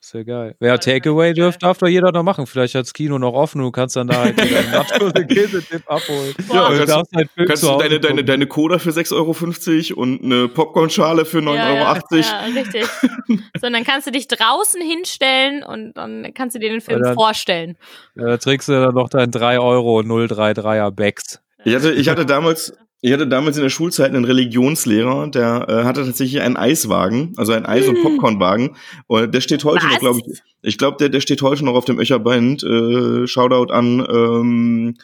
[0.04, 0.56] Ist ja geil.
[0.60, 2.48] Ja, Takeaway dürf, darf doch jeder noch machen.
[2.48, 5.28] Vielleicht hat das Kino noch offen und du kannst dann da halt einen Nachos und
[5.28, 6.34] Käsetipp abholen.
[6.52, 8.90] Ja, Und du kannst, darfst halt kannst zu du Hause deine, deine, deine Cola für
[8.90, 11.76] 6,50 Euro und eine Popcornschale für 9,80 Ja, Euro.
[11.76, 12.86] ja, ja, richtig.
[13.62, 17.00] so, und dann kannst du dich draußen hinstellen und dann kannst du dir den Film
[17.04, 17.78] dann- vorstellen.
[18.16, 21.40] Ja, da trägst du dann noch dein 3 Euro 033er Becks.
[21.64, 25.84] Ich hatte, ich hatte damals, ich hatte damals in der Schulzeit einen Religionslehrer, der äh,
[25.86, 28.76] hatte tatsächlich einen Eiswagen, also einen Eis- und Popcornwagen.
[29.08, 29.94] Und der steht heute Was?
[29.94, 30.42] noch, glaube ich.
[30.62, 32.62] Ich glaube, der, der steht heute noch auf dem Öcherband.
[32.64, 34.98] Äh, Shoutout an, ähm,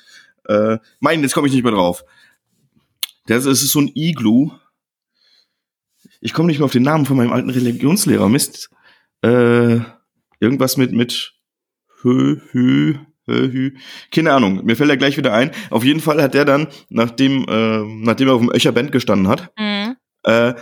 [0.48, 2.06] äh, mein, jetzt komme ich nicht mehr drauf.
[3.26, 4.52] Das ist, so ein Igloo.
[6.22, 8.30] Ich komme nicht mehr auf den Namen von meinem alten Religionslehrer.
[8.30, 8.70] Mist.
[9.24, 9.80] Äh,
[10.40, 11.34] irgendwas mit, mit
[12.04, 12.96] Hö, Hö.
[14.12, 15.52] Keine Ahnung, mir fällt er gleich wieder ein.
[15.70, 19.52] Auf jeden Fall hat der dann, nachdem, äh, nachdem er auf dem Öcherband gestanden hat,
[19.60, 19.96] Mhm.
[20.24, 20.54] äh,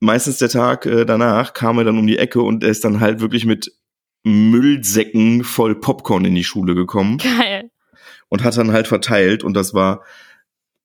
[0.00, 3.00] meistens der Tag äh, danach kam er dann um die Ecke und er ist dann
[3.00, 3.72] halt wirklich mit
[4.22, 7.70] Müllsäcken voll Popcorn in die Schule gekommen Geil.
[8.28, 10.02] und hat dann halt verteilt und das war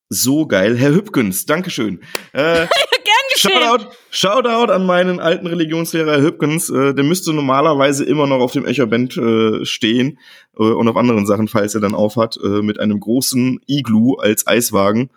[0.10, 0.78] so geil.
[0.78, 2.02] Herr Hübkens, Dankeschön.
[2.34, 2.68] Äh,
[3.34, 3.52] geschehen.
[3.52, 6.70] Shoutout, Shoutout an meinen alten Religionslehrer Herr Hübkens.
[6.70, 10.20] Äh, der müsste normalerweise immer noch auf dem Echerband äh, stehen
[10.58, 14.48] äh, und auf anderen Sachen, falls er dann aufhat, äh, mit einem großen Igloo als
[14.48, 15.10] Eiswagen.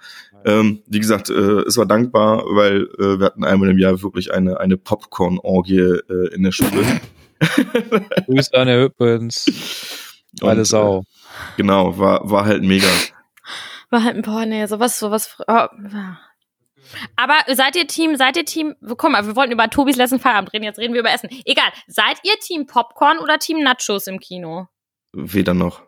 [0.44, 4.32] Ähm, wie gesagt, äh, es war dankbar, weil äh, wir hatten einmal im Jahr wirklich
[4.34, 6.84] eine, eine Popcorn-Orgie äh, in der Schule.
[8.26, 9.46] Grüße an Herr Hüppens.
[10.40, 11.00] Meine Und, Sau.
[11.00, 11.02] Äh,
[11.56, 12.88] genau, war, war halt mega.
[13.90, 15.36] War halt, boah, nee, sowas, sowas.
[15.46, 15.66] Oh.
[17.16, 20.52] Aber seid ihr Team, seid ihr Team, komm mal, wir wollten über Tobis letzten Feierabend
[20.52, 21.28] reden, jetzt reden wir über Essen.
[21.44, 24.66] Egal, seid ihr Team Popcorn oder Team Nachos im Kino?
[25.12, 25.82] Weder noch.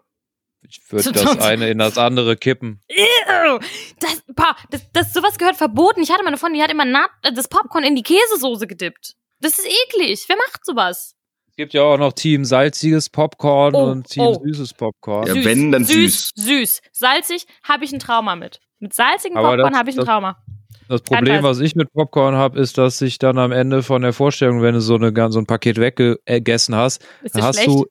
[0.67, 2.81] Ich würde das eine in das andere kippen.
[2.89, 3.59] Ew,
[4.01, 6.03] Das, boah, das, das, sowas gehört verboten.
[6.03, 9.15] Ich hatte mal eine Freundin, die hat immer Na das Popcorn in die Käsesoße gedippt.
[9.41, 10.25] Das ist eklig.
[10.27, 11.15] Wer macht sowas?
[11.51, 14.43] Es gibt ja auch noch Team salziges Popcorn Oh, und Team oh.
[14.43, 15.27] süßes Popcorn.
[15.27, 16.31] Ja, wenn, dann süß.
[16.35, 16.81] Süß.
[16.93, 18.61] Salzig habe ich ein Trauma mit.
[18.79, 20.43] Mit salzigem Aber Popcorn habe ich ein das- Trauma.
[20.89, 24.13] Das Problem, was ich mit Popcorn habe, ist, dass ich dann am Ende von der
[24.13, 27.69] Vorstellung, wenn du so, eine, so ein Paket weggegessen hast, dann hast schlecht?
[27.69, 27.87] du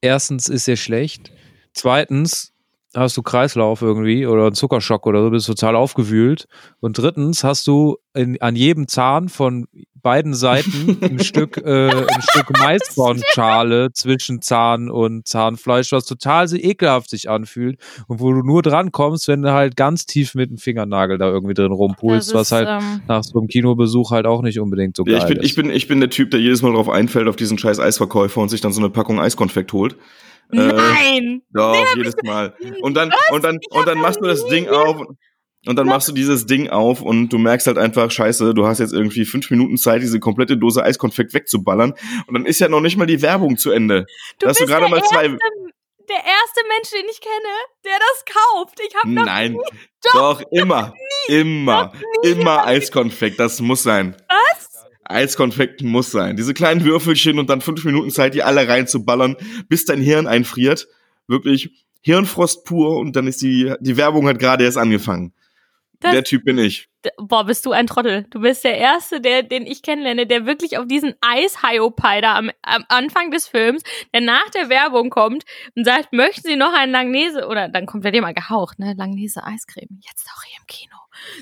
[0.00, 1.32] erstens ist dir schlecht,
[1.72, 2.52] zweitens
[2.94, 6.46] hast du Kreislauf irgendwie oder einen Zuckerschock oder so, bist total aufgewühlt
[6.80, 9.66] und drittens hast du in, an jedem Zahn von
[10.00, 16.56] beiden Seiten ein Stück äh, ein Stück Maiskornschale zwischen Zahn und Zahnfleisch, was total so
[16.56, 20.50] ekelhaft sich anfühlt und wo du nur dran kommst, wenn du halt ganz tief mit
[20.50, 24.12] dem Fingernagel da irgendwie drin rumpulst, Das was ist, halt ähm, nach so einem Kinobesuch
[24.12, 25.44] halt auch nicht unbedingt so geil Ja, ich bin, ist.
[25.44, 28.40] ich bin, ich bin der Typ, der jedes Mal drauf einfällt auf diesen scheiß Eisverkäufer
[28.40, 29.96] und sich dann so eine Packung Eiskonfekt holt.
[30.52, 31.42] Äh, Nein!
[31.52, 32.54] Doch, jedes Mal.
[32.80, 35.02] Und dann, und dann, und dann machst du das Ding auf
[35.66, 38.78] und dann machst du dieses Ding auf und du merkst halt einfach, scheiße, du hast
[38.78, 41.94] jetzt irgendwie fünf Minuten Zeit, diese komplette Dose Eiskonfekt wegzuballern.
[42.26, 44.06] Und dann ist ja noch nicht mal die Werbung zu Ende.
[44.38, 45.24] Du Da hast du bist gerade der mal zwei.
[45.24, 45.38] erste,
[46.08, 48.80] der erste Mensch, den ich kenne, der das kauft.
[48.88, 49.58] Ich habe noch Nein.
[50.14, 50.94] Doch, immer.
[51.26, 51.92] Immer.
[52.22, 53.38] Immer Eiskonfekt.
[53.38, 54.16] Das muss sein.
[54.28, 54.67] was?
[55.10, 56.36] Eiskonfekt muss sein.
[56.36, 59.36] Diese kleinen Würfelchen und dann fünf Minuten Zeit, die alle reinzuballern,
[59.68, 60.86] bis dein Hirn einfriert.
[61.26, 65.32] Wirklich Hirnfrost pur und dann ist die, die Werbung hat gerade erst angefangen.
[66.00, 66.88] Das- der Typ bin ich.
[67.16, 68.26] Boah, bist du ein Trottel.
[68.30, 72.50] Du bist der Erste, der, den ich kennenlerne, der wirklich auf diesen Eishyopai da am,
[72.62, 75.44] am Anfang des Films, der nach der Werbung kommt
[75.74, 78.94] und sagt, möchten Sie noch einen Langnese, oder dann kommt er dir mal gehaucht, ne,
[78.96, 80.94] Langnese Eiscreme, jetzt auch hier im Kino.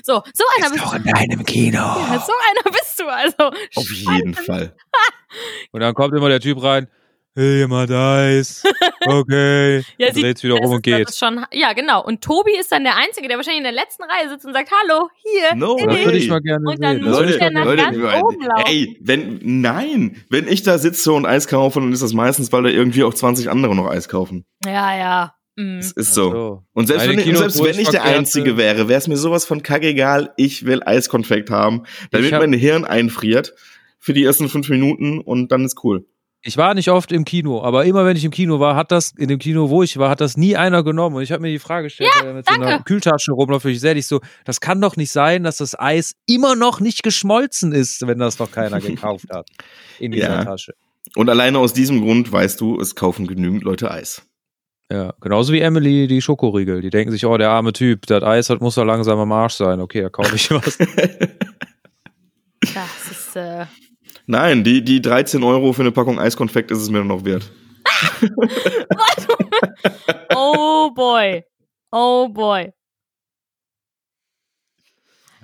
[0.03, 0.95] So, so einer bist du.
[0.95, 1.77] in deinem Kino.
[1.77, 3.57] Ja, so einer bist du, also.
[3.75, 4.75] Auf jeden Fall.
[5.71, 6.87] Und dann kommt immer der Typ rein,
[7.35, 8.63] hey, jemand Eis.
[9.09, 9.83] Okay.
[9.97, 11.15] Ja, und sie- dreht's wieder das um und geht.
[11.15, 12.03] schon, ja, genau.
[12.03, 14.69] Und Tobi ist dann der Einzige, der wahrscheinlich in der letzten Reihe sitzt und sagt,
[14.69, 15.55] hallo, hier.
[15.55, 17.05] No Das würde ich mal gerne Und dann sehen.
[17.05, 18.21] muss mal nach gerne ganz sehen.
[18.23, 18.63] oben laufen.
[18.67, 22.63] ey, wenn, nein, wenn ich da sitze und Eis kaufe, dann ist das meistens, weil
[22.63, 24.45] da irgendwie auch 20 andere noch Eis kaufen.
[24.65, 25.33] Ja, ja.
[25.57, 25.77] Mhm.
[25.77, 26.63] Das ist Ach so.
[26.73, 29.43] Und selbst, Meine wenn, selbst wenn ich ich der Einzige wäre, wäre es mir sowas
[29.45, 33.53] von kackegal, ich will Eiskonfekt haben, damit hab- mein Hirn einfriert
[33.99, 36.05] für die ersten fünf Minuten und dann ist cool.
[36.43, 39.11] Ich war nicht oft im Kino, aber immer wenn ich im Kino war, hat das,
[39.17, 41.15] in dem Kino, wo ich war, hat das nie einer genommen.
[41.15, 42.83] Und ich habe mir die Frage gestellt, er mit so einer danke.
[42.85, 46.55] Kühltasche rumläuft, ich sehe dich so, das kann doch nicht sein, dass das Eis immer
[46.55, 49.49] noch nicht geschmolzen ist, wenn das noch keiner gekauft hat.
[49.99, 50.45] In dieser Ja.
[50.45, 50.73] Tasche.
[51.15, 54.21] Und alleine aus diesem Grund weißt du, es kaufen genügend Leute Eis.
[54.91, 56.81] Ja, genauso wie Emily die Schokoriegel.
[56.81, 59.55] Die denken sich, oh, der arme Typ, das Eis hat, muss doch langsam am Arsch
[59.55, 59.81] sein.
[59.81, 60.77] Okay, da kaufe ich was.
[62.73, 63.65] Das ist, äh,
[64.25, 67.49] Nein, die, die 13 Euro für eine Packung Eiskonfekt ist es mir noch wert.
[70.35, 71.43] oh boy.
[71.91, 72.73] Oh boy.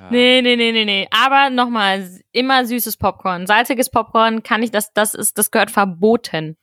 [0.09, 1.07] Nee, nee, nee, nee, nee.
[1.11, 3.47] Aber nochmal, immer süßes Popcorn.
[3.47, 6.57] Salziges Popcorn kann ich, das, das ist, das gehört verboten.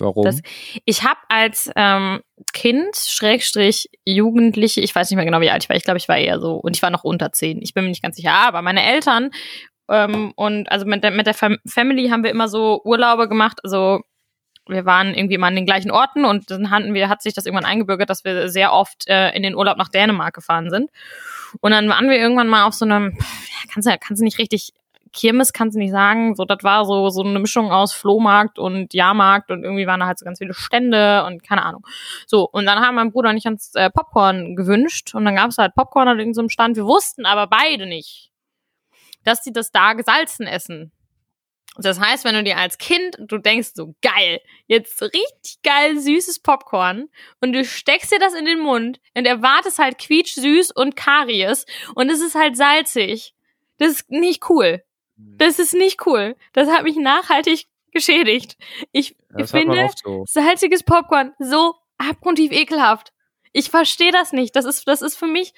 [0.00, 0.24] Warum?
[0.24, 0.40] Das-
[0.84, 2.20] Ich habe als ähm,
[2.52, 6.08] Kind, Schrägstrich, Jugendliche, ich weiß nicht mehr genau, wie alt ich war, ich glaube, ich
[6.08, 8.32] war eher so, und ich war noch unter zehn, ich bin mir nicht ganz sicher,
[8.32, 9.30] aber meine Eltern
[9.88, 13.58] ähm, und also mit der, mit der Fam Family haben wir immer so Urlaube gemacht,
[13.64, 14.00] also
[14.68, 17.44] wir waren irgendwie mal an den gleichen Orten und dann hatten wir, hat sich das
[17.46, 20.90] irgendwann eingebürgert, dass wir sehr oft äh, in den Urlaub nach Dänemark gefahren sind.
[21.60, 23.18] Und dann waren wir irgendwann mal auf so einem,
[23.72, 24.70] kannst du, kannst nicht richtig,
[25.12, 28.94] Kirmes kannst du nicht sagen, so, das war so, so eine Mischung aus Flohmarkt und
[28.94, 31.84] Jahrmarkt und irgendwie waren da halt so ganz viele Stände und keine Ahnung.
[32.26, 33.44] So, und dann haben mein Bruder und ich
[33.74, 36.76] äh, Popcorn gewünscht und dann gab es halt Popcorn an irgendeinem Stand.
[36.76, 38.30] Wir wussten aber beide nicht,
[39.24, 40.92] dass die das da gesalzen essen.
[41.76, 45.98] Das heißt, wenn du dir als Kind, du denkst so, geil, jetzt so richtig geil
[45.98, 47.08] süßes Popcorn
[47.40, 52.10] und du steckst dir das in den Mund und erwartest halt quietschsüß und Karies und
[52.10, 53.34] es ist halt salzig.
[53.78, 54.82] Das ist nicht cool.
[55.38, 56.36] Das ist nicht cool.
[56.52, 58.56] Das hat mich nachhaltig geschädigt.
[58.92, 60.24] Ich das finde so.
[60.26, 63.12] salziges Popcorn so abgrundtief ekelhaft.
[63.52, 64.54] Ich verstehe das nicht.
[64.54, 65.52] Das ist, das ist für mich,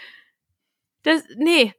[1.03, 1.75] das, nee.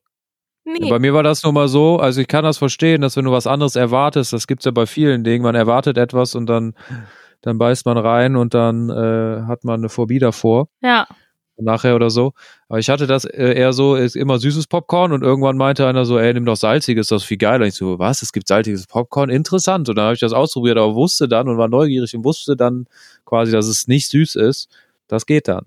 [0.65, 0.89] Nee.
[0.89, 3.31] Bei mir war das nur mal so, also ich kann das verstehen, dass wenn du
[3.31, 6.73] was anderes erwartest, das gibt's ja bei vielen Dingen, man erwartet etwas und dann,
[7.41, 11.05] dann beißt man rein und dann äh, hat man eine Phobie davor, ja.
[11.57, 12.33] Nachher oder so.
[12.67, 16.05] Aber ich hatte das äh, eher so, ist immer süßes Popcorn und irgendwann meinte einer
[16.05, 17.65] so, ey, nimm doch salziges, das ist viel geiler.
[17.65, 19.29] Ich so, was, es gibt salziges Popcorn?
[19.29, 19.89] Interessant.
[19.89, 22.87] Und dann habe ich das ausprobiert, aber wusste dann und war neugierig und wusste dann
[23.25, 24.69] quasi, dass es nicht süß ist.
[25.07, 25.65] Das geht dann.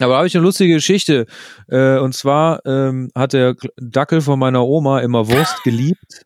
[0.00, 1.26] Aber da habe ich eine lustige Geschichte.
[1.68, 6.24] Äh, und zwar ähm, hat der Dackel von meiner Oma immer Wurst geliebt.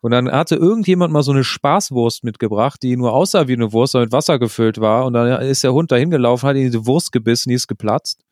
[0.00, 3.96] Und dann hatte irgendjemand mal so eine Spaßwurst mitgebracht, die nur aussah wie eine Wurst,
[3.96, 5.06] aber mit Wasser gefüllt war.
[5.06, 8.24] Und dann ist der Hund dahin gelaufen, hat in diese Wurst gebissen, die ist geplatzt.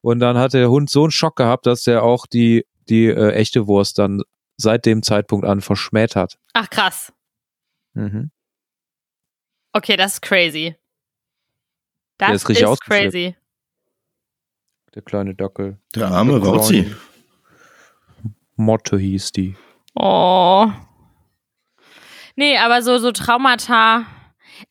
[0.00, 3.32] Und dann hat der Hund so einen Schock gehabt, dass er auch die, die äh,
[3.32, 4.22] echte Wurst dann
[4.56, 6.38] seit dem Zeitpunkt an verschmäht hat.
[6.52, 7.12] Ach, krass.
[7.94, 8.30] Mhm.
[9.72, 10.76] Okay, das ist crazy.
[12.18, 13.36] Das Der ist richtig ist crazy.
[14.94, 15.78] Der kleine Dackel.
[15.94, 16.92] Der arme Rauzi.
[18.56, 19.56] Motto hieß die.
[19.94, 20.68] Oh.
[22.38, 24.06] Nee, aber so, so Traumata.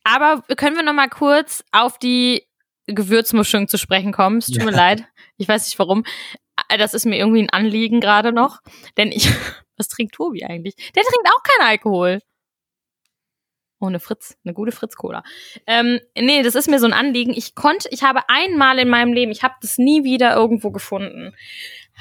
[0.06, 2.48] Aber können wir noch mal kurz auf die
[2.86, 4.38] Gewürzmischung zu sprechen kommen?
[4.38, 5.04] Es tut mir leid.
[5.36, 6.06] Ich weiß nicht warum.
[6.56, 8.62] Ah, Das ist mir irgendwie ein Anliegen gerade noch.
[8.96, 9.28] Denn ich,
[9.78, 10.76] was trinkt Tobi eigentlich?
[10.96, 12.22] Der trinkt auch keinen Alkohol.
[13.82, 15.22] Oh, eine Fritz, eine gute Fritz-Cola.
[15.68, 17.34] Ähm, nee, das ist mir so ein Anliegen.
[17.36, 21.36] Ich konnte, ich habe einmal in meinem Leben, ich habe das nie wieder irgendwo gefunden,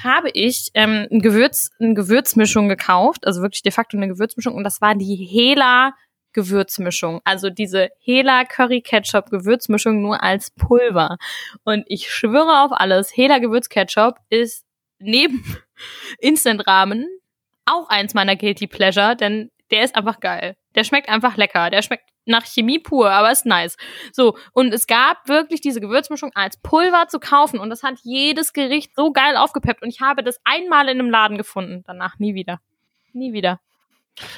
[0.03, 4.63] habe ich ähm, ein Gewürz, eine Gewürzmischung gekauft, also wirklich de facto eine Gewürzmischung, und
[4.63, 5.93] das war die Hela
[6.33, 11.17] Gewürzmischung, also diese Hela Curry Ketchup Gewürzmischung nur als Pulver.
[11.63, 14.65] Und ich schwöre auf alles, Hela Gewürzketchup ist
[14.99, 15.43] neben
[16.19, 17.07] Instant Ramen
[17.65, 20.55] auch eins meiner Guilty Pleasure, denn der ist einfach geil.
[20.77, 21.69] Der schmeckt einfach lecker.
[21.69, 23.75] Der schmeckt nach Chemie pur, aber ist nice.
[24.13, 28.53] So, und es gab wirklich diese Gewürzmischung als Pulver zu kaufen und das hat jedes
[28.53, 32.35] Gericht so geil aufgepeppt und ich habe das einmal in einem Laden gefunden, danach nie
[32.35, 32.59] wieder.
[33.13, 33.59] Nie wieder.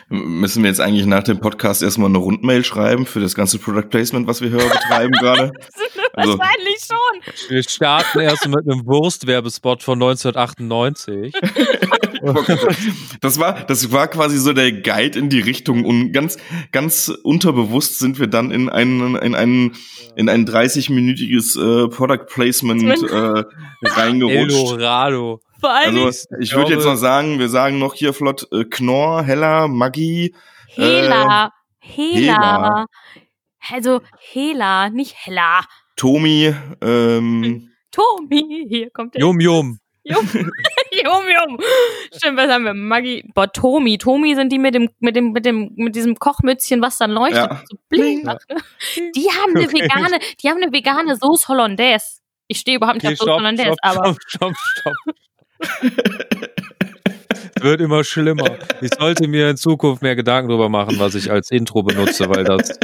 [0.10, 3.90] Müssen wir jetzt eigentlich nach dem Podcast erstmal eine Rundmail schreiben für das ganze Product
[3.90, 5.52] Placement, was wir hier betreiben gerade?
[6.14, 7.50] Also- Wahrscheinlich schon.
[7.50, 11.34] Wir starten erst mit einem Wurstwerbespot von 1998.
[13.22, 16.38] Das war, das war quasi so der Guide in die Richtung und ganz,
[16.72, 19.76] ganz unterbewusst sind wir dann in einen, in einen,
[20.16, 23.44] in ein 30-minütiges äh, Product Placement äh,
[23.84, 24.72] reingerutscht.
[24.72, 25.42] Eldorado.
[25.60, 29.24] Vor allem Also ich würde jetzt noch sagen, wir sagen noch hier flott äh, Knorr,
[29.24, 30.34] Heller, Maggi.
[30.68, 31.52] Hela.
[31.80, 32.46] Hela.
[32.46, 32.86] Hela.
[33.72, 35.62] Also Hela, nicht Hella.
[35.96, 39.22] Tomi, ähm, Tomi, hier kommt der.
[39.22, 39.80] Yum Yum.
[40.10, 41.60] Jum, jum, jum.
[42.16, 42.74] Stimmt, was haben wir?
[42.74, 44.00] Maggi, boah, Tomi.
[44.00, 47.50] Tomi sind die mit dem, mit dem, mit dem, mit diesem Kochmützchen, was dann leuchtet.
[47.50, 47.62] Ja.
[47.70, 48.38] So bling ne?
[49.16, 52.22] Die haben eine vegane, die haben eine vegane Sauce Hollandaise.
[52.48, 54.16] Ich stehe überhaupt nicht Okay, auf Sauce stopp, Hollandaise, stopp, aber.
[54.28, 56.50] stopp, stopp, stopp.
[57.62, 58.58] Wird immer schlimmer.
[58.82, 62.46] Ich sollte mir in Zukunft mehr Gedanken darüber machen, was ich als Intro benutze, weil
[62.46, 62.80] das,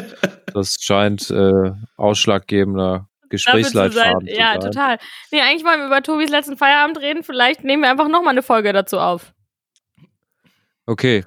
[0.54, 3.08] das scheint äh, ausschlaggebender.
[3.30, 4.98] Gesprächsleitfaden Ja, total.
[5.32, 7.24] Nee, eigentlich wollen wir über Tobis letzten Feierabend reden.
[7.24, 9.34] Vielleicht nehmen wir einfach nochmal eine Folge dazu auf.
[10.86, 11.24] Okay,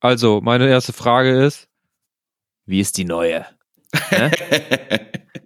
[0.00, 1.68] also meine erste Frage ist,
[2.66, 3.46] wie ist die neue?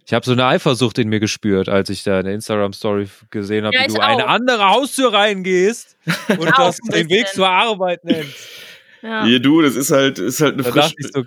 [0.09, 3.67] Ich habe so eine Eifersucht in mir gespürt, als ich da in der Instagram-Story gesehen
[3.67, 4.29] habe, Ja, wie du eine auch.
[4.31, 5.99] andere Haustür reingehst
[6.31, 8.35] und das den Weg zur Arbeit nennst.
[9.03, 9.25] Ja.
[9.27, 11.25] hier du, das ist halt, ist halt eine Da frisch, dachte ich so,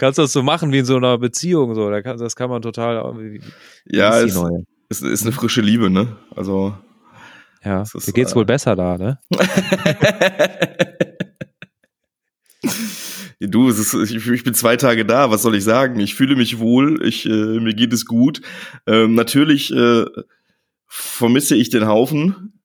[0.00, 2.48] kannst du das so machen wie in so einer Beziehung, so, da kann, das kann
[2.48, 3.16] man total.
[3.18, 4.42] Wie, wie ja, ist ist,
[4.88, 6.16] ist, ist eine frische Liebe, ne?
[6.34, 6.74] Also
[7.62, 9.18] Ja, ist, dir geht's äh, wohl besser da, ne?
[13.42, 15.98] Du, es ist, ich, ich bin zwei Tage da, was soll ich sagen?
[15.98, 18.42] Ich fühle mich wohl, ich, äh, mir geht es gut.
[18.86, 20.04] Ähm, natürlich äh,
[20.86, 22.60] vermisse ich den Haufen.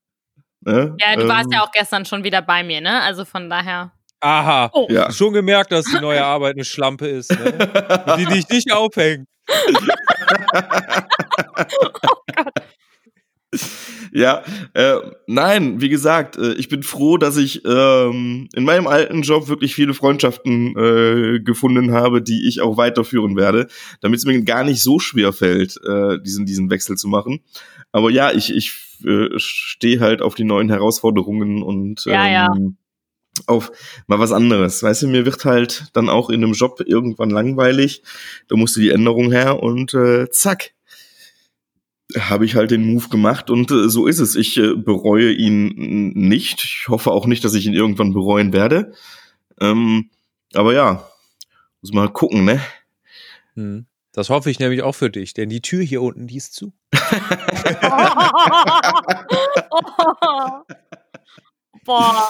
[0.60, 0.98] Ne?
[1.00, 3.02] Ja, du ähm, warst ja auch gestern schon wieder bei mir, ne?
[3.04, 3.94] Also von daher.
[4.22, 4.70] Aha.
[4.74, 4.88] Oh.
[4.90, 5.12] Ja.
[5.12, 7.54] Schon gemerkt, dass die neue Arbeit eine Schlampe ist, ne?
[8.18, 9.28] Die dich nicht aufhängt.
[14.12, 14.96] Ja, äh,
[15.28, 19.76] nein, wie gesagt, äh, ich bin froh, dass ich ähm, in meinem alten Job wirklich
[19.76, 23.68] viele Freundschaften äh, gefunden habe, die ich auch weiterführen werde,
[24.00, 27.42] damit es mir gar nicht so schwer fällt, äh, diesen, diesen Wechsel zu machen.
[27.92, 28.72] Aber ja, ich, ich
[29.06, 32.48] äh, stehe halt auf die neuen Herausforderungen und ähm, Ja, ja.
[33.48, 33.72] Auf
[34.08, 34.84] mal was anderes.
[34.84, 38.04] Weißt du, mir wird halt dann auch in einem Job irgendwann langweilig.
[38.48, 40.74] Da musste die Änderung her und äh, zack,
[42.18, 44.36] habe ich halt den Move gemacht und äh, so ist es.
[44.36, 46.64] Ich äh, bereue ihn nicht.
[46.64, 48.94] Ich hoffe auch nicht, dass ich ihn irgendwann bereuen werde.
[49.60, 50.10] Ähm,
[50.54, 51.10] aber ja,
[51.82, 52.62] muss mal gucken, ne?
[53.56, 53.86] Hm.
[54.12, 56.72] Das hoffe ich nämlich auch für dich, denn die Tür hier unten, die ist zu.
[61.86, 62.30] Boah.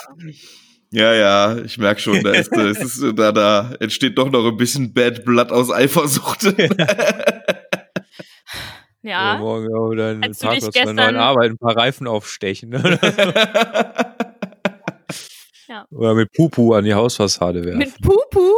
[0.96, 4.56] Ja, ja, ich merk schon, da, ist, es ist, da, da entsteht doch noch ein
[4.56, 6.44] bisschen Bad Blood aus Eifersucht.
[9.04, 9.38] Ja.
[9.40, 12.76] morgen auch dann Als du dich Parkplatz bei gestern- neuen Arbeit ein paar Reifen aufstechen.
[12.76, 13.08] oder so.
[15.68, 15.88] Ja.
[15.90, 17.80] Oder mit Pupu an die Hausfassade werfen.
[17.80, 18.52] Mit Pupu?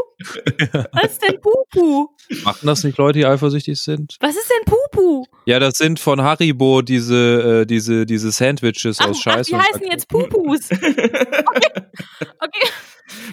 [0.92, 2.10] Was ist denn Pupu?
[2.44, 4.18] Machen das nicht Leute, die eifersüchtig sind?
[4.20, 5.24] Was ist denn Pupu?
[5.46, 9.52] Ja, das sind von Haribo diese, äh, diese, diese Sandwiches Ach, aus ach Scheiße.
[9.52, 10.70] wie und heißen jetzt Pupus?
[10.70, 11.67] Okay.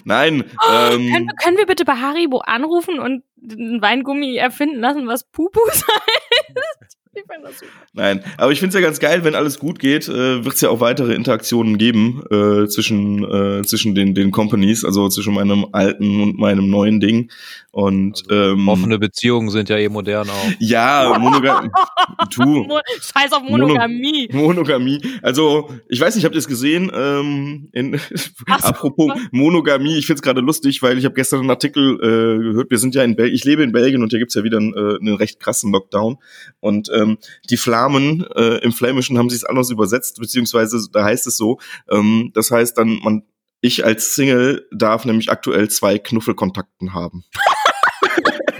[0.04, 5.06] Nein, Können, ähm, wir- können wir bitte bei Haribo anrufen und ein Weingummi erfinden lassen,
[5.06, 6.93] was Pupus heißt?
[7.24, 7.72] Ich find das super.
[7.92, 8.24] nein.
[8.36, 10.68] Aber ich finde es ja ganz geil, wenn alles gut geht, äh, wird es ja
[10.68, 16.20] auch weitere Interaktionen geben äh, zwischen, äh, zwischen den, den Companies, also zwischen meinem alten
[16.22, 17.30] und meinem neuen Ding.
[17.74, 20.52] Und ähm, Offene Beziehungen sind ja eh modern auch.
[20.60, 21.72] ja, Monogam.
[22.36, 22.44] du.
[22.44, 24.28] Mo Scheiß auf Monogamie.
[24.32, 25.00] Monogamie.
[25.22, 26.92] Also, ich weiß nicht, habt ihr es gesehen?
[26.94, 27.98] Ähm, in,
[28.46, 32.78] apropos Monogamie, ich find's gerade lustig, weil ich habe gestern einen Artikel äh, gehört, wir
[32.78, 34.98] sind ja in Belgien, ich lebe in Belgien und hier gibt's ja wieder einen, äh,
[35.00, 36.18] einen recht krassen Lockdown.
[36.60, 37.18] Und ähm,
[37.50, 41.58] die Flamen äh, im Flämischen haben sie es anders übersetzt, beziehungsweise da heißt es so,
[41.90, 43.22] ähm, das heißt dann, man,
[43.60, 47.24] ich als Single darf nämlich aktuell zwei Knuffelkontakten haben.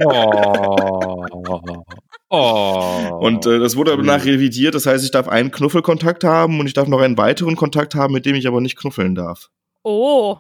[0.05, 1.25] Oh.
[2.31, 3.19] Oh.
[3.21, 4.75] Und äh, das wurde danach revidiert.
[4.75, 8.13] Das heißt, ich darf einen Knuffelkontakt haben und ich darf noch einen weiteren Kontakt haben,
[8.13, 9.51] mit dem ich aber nicht knuffeln darf.
[9.85, 10.39] Oh.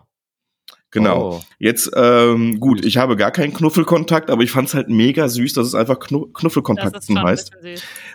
[0.94, 1.32] Genau.
[1.32, 1.40] Oh.
[1.58, 5.66] Jetzt, ähm, gut, ich habe gar keinen Knuffelkontakt, aber ich fand's halt mega süß, dass
[5.66, 7.50] es einfach Knu Knuffelkontakten heißt.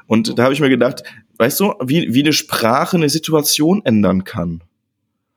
[0.08, 1.04] Und da habe ich mir gedacht,
[1.38, 4.64] weißt du, wie, wie eine Sprache eine Situation ändern kann.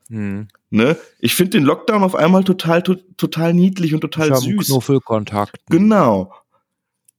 [0.08, 0.46] Hm.
[0.70, 0.96] Ne?
[1.18, 4.68] Ich finde den Lockdown auf einmal total, to total niedlich und total Ich süß.
[4.68, 5.56] Knuffelkontakt.
[5.68, 6.32] Genau.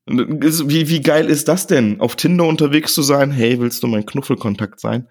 [0.06, 3.32] Wie, wie geil ist das denn, auf Tinder unterwegs zu sein?
[3.32, 5.10] Hey, willst du mein Knuffelkontakt sein?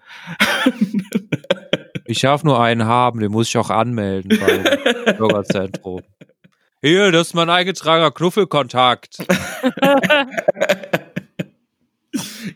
[2.05, 4.63] Ich darf nur einen haben, den muss ich auch anmelden beim
[5.17, 6.01] Bürgerzentrum.
[6.81, 9.19] Hier, das ist mein eingetragener Knuffelkontakt.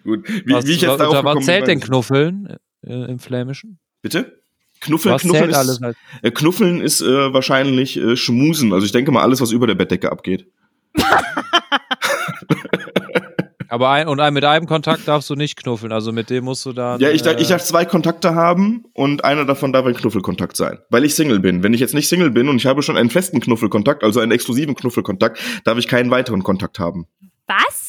[0.04, 0.28] Gut.
[0.28, 3.80] Wie, was, wie ich jetzt unter darauf was zählt denn Knuffeln äh, im Flämischen?
[4.02, 4.42] Bitte?
[4.82, 5.82] Knuffeln, Was Knuffeln ist, alles?
[5.82, 8.74] Als Äh, Knuffeln ist äh, wahrscheinlich äh, Schmusen.
[8.74, 10.46] Also ich denke mal alles, was über der Bettdecke abgeht.
[13.70, 16.66] Aber ein, und ein, mit einem Kontakt darfst du nicht knuffeln, also mit dem musst
[16.66, 17.00] du dann.
[17.00, 20.56] Ja, ich, darf- äh, ich darf zwei Kontakte haben und einer davon darf ein Knuffelkontakt
[20.58, 21.64] sein, weil ich Single bin.
[21.64, 24.32] Wenn ich jetzt nicht Single bin und ich habe schon einen festen Knuffelkontakt, also einen
[24.32, 27.08] exklusiven Knuffelkontakt, darf ich keinen weiteren Kontakt haben.
[27.48, 27.87] Was?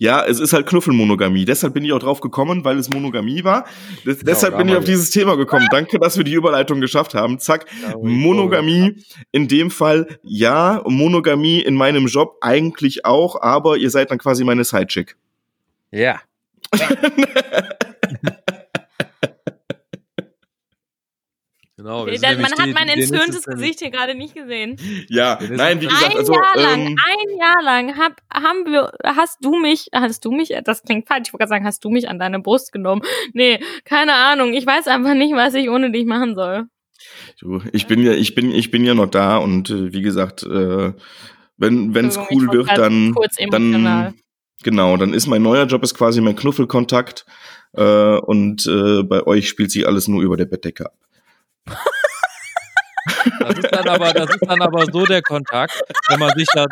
[0.00, 1.44] Ja, es ist halt Knuffelmonogamie.
[1.44, 3.66] Deshalb bin ich auch drauf gekommen, weil es Monogamie war.
[4.06, 5.68] Des, deshalb da bin ich auf dieses Thema gekommen.
[5.70, 7.38] Danke, dass wir die Überleitung geschafft haben.
[7.38, 7.66] Zack.
[7.82, 8.96] Ja, Monogamie
[9.30, 14.42] in dem Fall ja, Monogamie in meinem Job eigentlich auch, aber ihr seid dann quasi
[14.42, 15.18] meine Sidechick.
[15.90, 16.22] Ja.
[21.82, 22.06] genau.
[22.06, 24.76] wir sind Man hat die- mein entzürntes es Gesicht hier gerade nicht gesehen.
[25.08, 28.66] Ja, nein, es- wie gesagt, Ein also Jahr lang, ähm, ein Jahr lang hab, haben
[28.66, 31.84] wir, hast du mich, hast du mich, das klingt falsch, ich wollte gerade sagen, hast
[31.84, 33.02] du mich an deine Brust genommen?
[33.32, 36.64] Nee, keine Ahnung, ich weiß einfach nicht, was ich ohne dich machen soll.
[37.40, 40.42] du, ich bin ja, ich bin, ich bin ja noch da und äh, wie gesagt,
[40.42, 40.92] äh,
[41.56, 43.14] wenn wenn's Entschuldigung, cool wird, dann,
[43.50, 44.14] dann
[44.62, 47.24] genau, dann ist mein neuer Job ist quasi mein Knuffelkontakt
[47.74, 50.94] äh, und äh, bei euch spielt sich alles nur über der Bettdecke ab.
[53.40, 56.68] Das ist dann aber, das ist dann aber so der Kontakt, wenn man sich dann,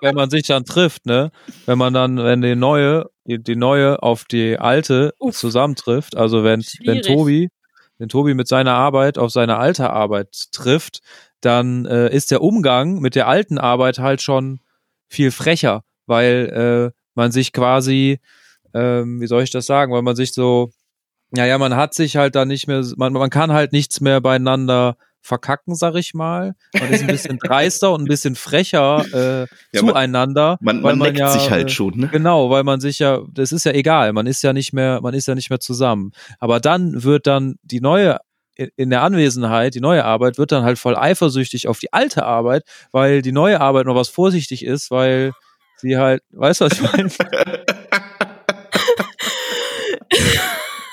[0.00, 1.30] wenn man sich dann trifft, ne?
[1.66, 5.36] Wenn man dann, wenn die neue, die, die neue auf die alte Uff.
[5.36, 7.02] zusammentrifft, also wenn, wenn.
[7.02, 7.50] Tobi,
[7.98, 11.00] wenn Tobi mit seiner Arbeit auf seine alte Arbeit trifft,
[11.40, 14.60] dann äh, ist der Umgang mit der alten Arbeit halt schon
[15.08, 18.20] viel frecher, weil äh, man sich quasi,
[18.74, 20.70] ähm, wie soll ich das sagen, weil man sich so,
[21.36, 24.96] naja, man hat sich halt da nicht mehr, man, man kann halt nichts mehr beieinander
[25.22, 26.54] verkacken, sag ich mal.
[26.78, 29.40] Man ist ein bisschen dreister und ein bisschen frecher äh,
[29.72, 30.56] Ja, man- zueinander.
[30.60, 32.08] Man, weil man neckt ja, sich halt äh, schon, ne?
[32.08, 35.14] Genau, weil man sich ja, das ist ja egal, man ist ja nicht mehr, man
[35.14, 36.12] ist ja nicht mehr zusammen.
[36.38, 38.18] Aber dann wird dann die neue
[38.54, 42.24] in- in der Anwesenheit, die neue Arbeit wird dann halt voll eifersüchtig auf die alte
[42.24, 42.62] Arbeit,
[42.92, 45.32] weil die neue Arbeit noch was vorsichtig ist, weil
[45.78, 47.10] sie halt, weißt du, was ich meine?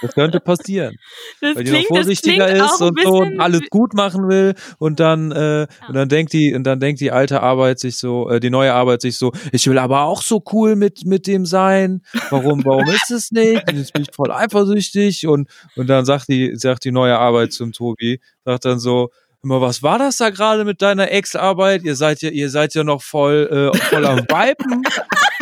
[0.03, 0.97] Das könnte passieren,
[1.39, 4.53] Das weil die noch klingt, das vorsichtiger ist und so und alles gut machen will
[4.77, 8.29] und dann äh, und dann denkt die und dann denkt die alte Arbeit sich so,
[8.29, 11.45] äh, die neue Arbeit sich so, ich will aber auch so cool mit mit dem
[11.45, 12.01] sein.
[12.29, 13.63] Warum warum ist es nicht?
[13.69, 15.47] Und jetzt bin ich voll eifersüchtig und
[15.77, 19.09] und dann sagt die sagt die neue Arbeit zum Tobi, sagt dann so
[19.45, 21.83] Immer, was war das da gerade mit deiner Ex-Arbeit?
[21.83, 24.83] Ihr seid ja, ihr seid ja noch voll, äh, voll am Viben.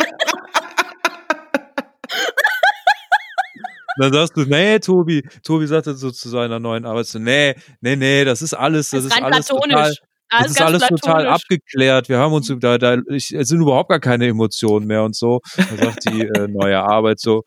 [3.98, 5.22] Dann sagst du, nee, Tobi.
[5.42, 8.90] Tobi sagt dann so zu seiner neuen Arbeit so, nee, nee, nee, das ist alles,
[8.90, 9.94] das, Das ist alles total,
[10.30, 11.28] das ist alles total platonisch.
[11.42, 12.08] abgeklärt.
[12.08, 15.40] Wir haben uns da, da ich, es sind überhaupt gar keine Emotionen mehr und so.
[15.56, 17.44] Dann sagt die äh, neue Arbeit so,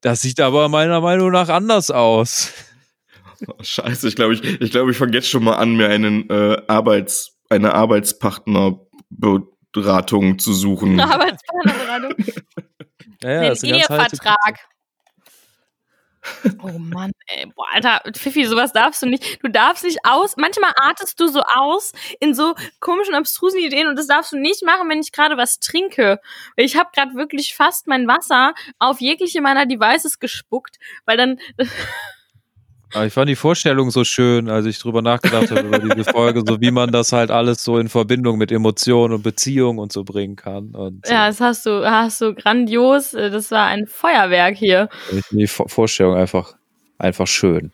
[0.00, 2.52] das sieht aber meiner Meinung nach anders aus.
[3.46, 6.28] Oh, scheiße, ich glaube, ich, ich glaube, ich fange jetzt schon mal an, mir einen
[6.30, 11.00] äh, Arbeits, eine Arbeitspartnerberatung zu suchen.
[11.00, 12.14] Arbeitsplanerberatung.
[13.22, 14.58] Ja, ja, Den eine Ehevertrag.
[16.62, 19.42] Oh Mann, ey, boah, Alter, Pfiffi, sowas darfst du nicht.
[19.42, 20.36] Du darfst nicht aus.
[20.36, 24.62] Manchmal artest du so aus in so komischen, abstrusen Ideen und das darfst du nicht
[24.64, 26.20] machen, wenn ich gerade was trinke.
[26.56, 31.38] Ich habe gerade wirklich fast mein Wasser auf jegliche meiner Devices gespuckt, weil dann
[32.94, 36.42] Aber ich fand die Vorstellung so schön, als ich drüber nachgedacht habe über diese Folge,
[36.46, 40.04] so wie man das halt alles so in Verbindung mit Emotionen und Beziehungen und so
[40.04, 40.74] bringen kann.
[40.74, 43.14] Und ja, das hast du, hast du grandios.
[43.14, 44.88] äh, Das war ein Feuerwerk hier.
[45.10, 46.54] ich finde die Vor- Vorstellung einfach,
[46.98, 47.72] einfach schön.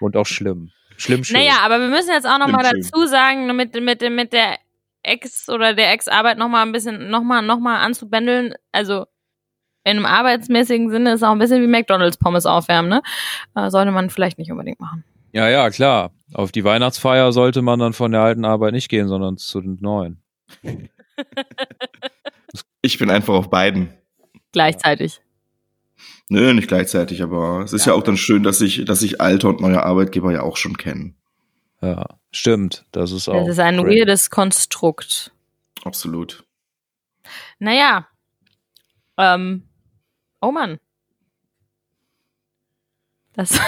[0.00, 0.70] und auch schlimm.
[0.98, 1.36] Schlimm schön.
[1.38, 4.58] Naja, aber wir müssen jetzt auch noch mal Stimmt, dazu sagen, mit, mit, mit der
[5.02, 8.54] Ex oder der Ex-Arbeit noch mal ein bisschen, noch mal, noch mal anzubändeln.
[8.72, 9.06] Also
[9.86, 13.02] in einem arbeitsmäßigen Sinne ist auch ein bisschen wie McDonalds Pommes aufwärmen, ne?
[13.54, 15.04] Äh, sollte man vielleicht nicht unbedingt machen.
[15.32, 16.10] Ja, ja, klar.
[16.34, 19.78] Auf die Weihnachtsfeier sollte man dann von der alten Arbeit nicht gehen, sondern zu den
[19.80, 20.20] neuen.
[22.82, 23.92] Ich bin einfach auf beiden.
[24.52, 25.20] Gleichzeitig.
[26.28, 29.48] Nö, nicht gleichzeitig, aber es ist ja, auch dann schön, dass sich, dass sich alte
[29.48, 31.16] und neue Arbeitgeber ja auch schon kennen.
[31.80, 32.86] Ja, stimmt.
[32.92, 33.40] Das ist auch.
[33.40, 33.88] Das ist ein great.
[33.88, 35.32] weirdes Konstrukt.
[35.84, 36.44] Absolut.
[37.58, 38.06] Naja.
[39.18, 39.65] Ähm.
[40.40, 40.78] Oh Mann.
[43.34, 43.58] Das.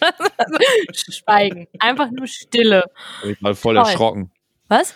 [0.92, 1.66] Schweigen.
[1.80, 2.84] Einfach nur Stille.
[3.22, 3.84] Ich bin gerade voll Toll.
[3.84, 4.30] erschrocken.
[4.68, 4.94] Was?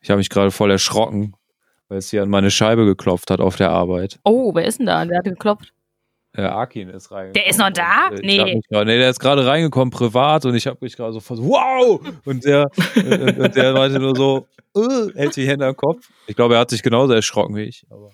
[0.00, 1.34] Ich habe mich gerade voll erschrocken,
[1.88, 4.18] weil es hier an meine Scheibe geklopft hat auf der Arbeit.
[4.24, 5.06] Oh, wer ist denn da?
[5.08, 5.72] Wer hat geklopft?
[6.36, 7.32] Der Akin ist reingekommen.
[7.34, 8.08] Der ist noch da?
[8.08, 8.54] Und, äh, Nee.
[8.54, 12.00] mich nee, der ist gerade reingekommen privat und ich habe mich gerade so fast, wow!
[12.24, 14.46] Und der, und, und der meinte nur so,
[14.76, 16.08] äh, hält die Hände am Kopf.
[16.28, 17.84] Ich glaube, er hat sich genauso erschrocken wie ich.
[17.90, 18.12] Aber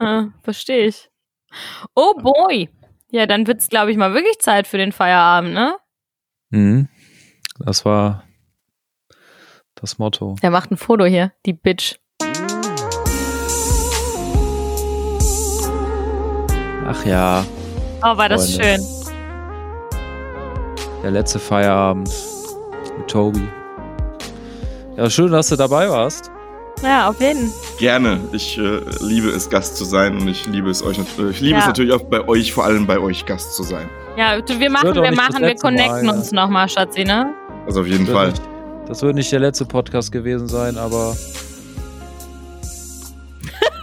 [0.00, 1.08] Ah, verstehe ich.
[1.94, 2.68] Oh boy.
[3.10, 5.76] Ja, dann wird's, glaube ich, mal wirklich Zeit für den Feierabend, ne?
[6.50, 6.88] mhm.
[7.60, 8.24] Das war
[9.74, 10.36] das Motto.
[10.42, 11.96] Der macht ein Foto hier, die Bitch.
[16.86, 17.44] Ach ja,
[18.02, 18.78] Oh, war das Freunde.
[18.78, 18.86] schön.
[21.02, 22.08] der letzte Feierabend
[22.96, 23.46] mit Tobi.
[24.96, 26.30] Ja, schön, dass du dabei warst.
[26.82, 27.52] Ja, auf jeden.
[27.78, 28.20] Gerne.
[28.32, 31.40] Ich äh, liebe es, Gast zu sein und ich liebe es euch nat- äh, Ich
[31.40, 31.60] liebe Ja.
[31.60, 33.88] es natürlich auch bei euch, vor allem bei euch Gast zu sein.
[34.16, 36.12] Ja, wir machen, wir machen, wir Mal, connecten ja.
[36.12, 37.34] uns nochmal, Schatzi, ne?
[37.66, 38.28] Also auf jeden Das Fall.
[38.30, 38.42] nicht-
[38.86, 41.16] Das wird nicht der letzte Podcast gewesen sein, aber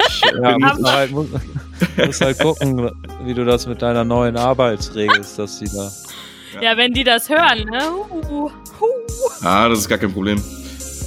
[0.07, 1.29] Ich ja, bin, musst halt, musst,
[1.97, 2.91] musst halt gucken,
[3.23, 5.91] wie du das mit deiner neuen Arbeit regelst, dass die da.
[6.61, 7.81] Ja, wenn die das hören, ne?
[8.29, 8.51] Uh, uh.
[9.43, 10.41] ah, das ist gar kein Problem.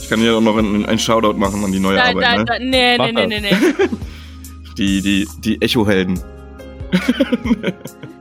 [0.08, 2.24] Ich kann hier auch noch einen, einen Shoutout machen an die neue Da, Arbeit.
[2.24, 2.44] da, ne?
[2.46, 3.54] da, nee, Mach nee, nee, nee, nee.
[4.78, 6.18] Die, die, die Echo-Helden.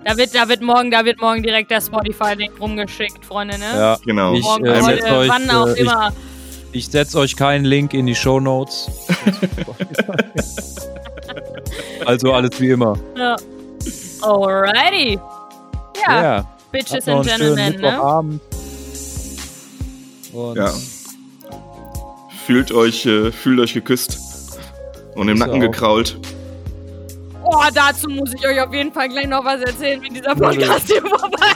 [0.03, 3.65] Da wird, da wird morgen, da wird morgen direkt der Spotify-Link rumgeschickt, Freunde, ne?
[3.73, 4.33] Ja, Genau.
[4.33, 6.11] Ich, Morgen, äh, heute, setz euch, wann auch äh, ich- immer.
[6.73, 8.89] ich setze euch keinen Link in die Show Notes.
[12.05, 12.97] also alles wie immer.
[13.15, 13.37] Ja.
[14.23, 15.19] Alrighty.
[16.05, 17.69] Ja, Ja, Bitches and Gentlemen, ne?
[17.71, 18.41] Mittwochabend.
[20.33, 20.73] Und Ja.
[22.47, 24.57] Fühlt euch, äh, fühlt euch geküsst
[25.15, 25.65] und im Nacken auch.
[25.65, 26.17] gekrault.
[27.43, 30.87] Oh, dazu muss ich euch auf jeden Fall gleich noch was erzählen, wenn dieser Podcast
[30.87, 31.51] hier vorbei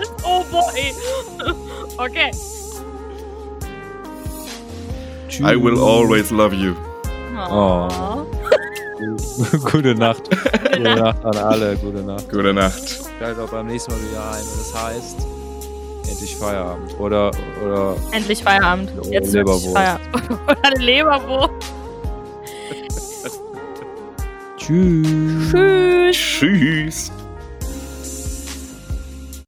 [0.00, 0.12] ist.
[0.24, 0.92] Oh boy.
[1.96, 2.32] Okay.
[5.28, 5.48] tschüss.
[5.48, 6.74] I will always love you.
[7.48, 8.26] Oh.
[9.70, 10.28] Gute Nacht.
[10.72, 11.76] Gute Nacht an alle.
[11.76, 12.28] Gute Nacht.
[12.28, 13.00] Gute Nacht.
[13.20, 15.26] Schaltet auch beim nächsten Mal wieder ein, wenn es heißt,
[16.12, 17.00] endlich Feierabend.
[17.00, 17.30] Oder,
[17.64, 18.90] oder Endlich Feierabend.
[19.10, 19.72] Jetzt Leberwurst.
[19.72, 20.30] Feierabend.
[20.46, 21.50] Oder eine Leberwurst.
[24.56, 25.50] tschüss.
[25.50, 26.16] Tschüss.
[26.16, 27.12] Tschüss.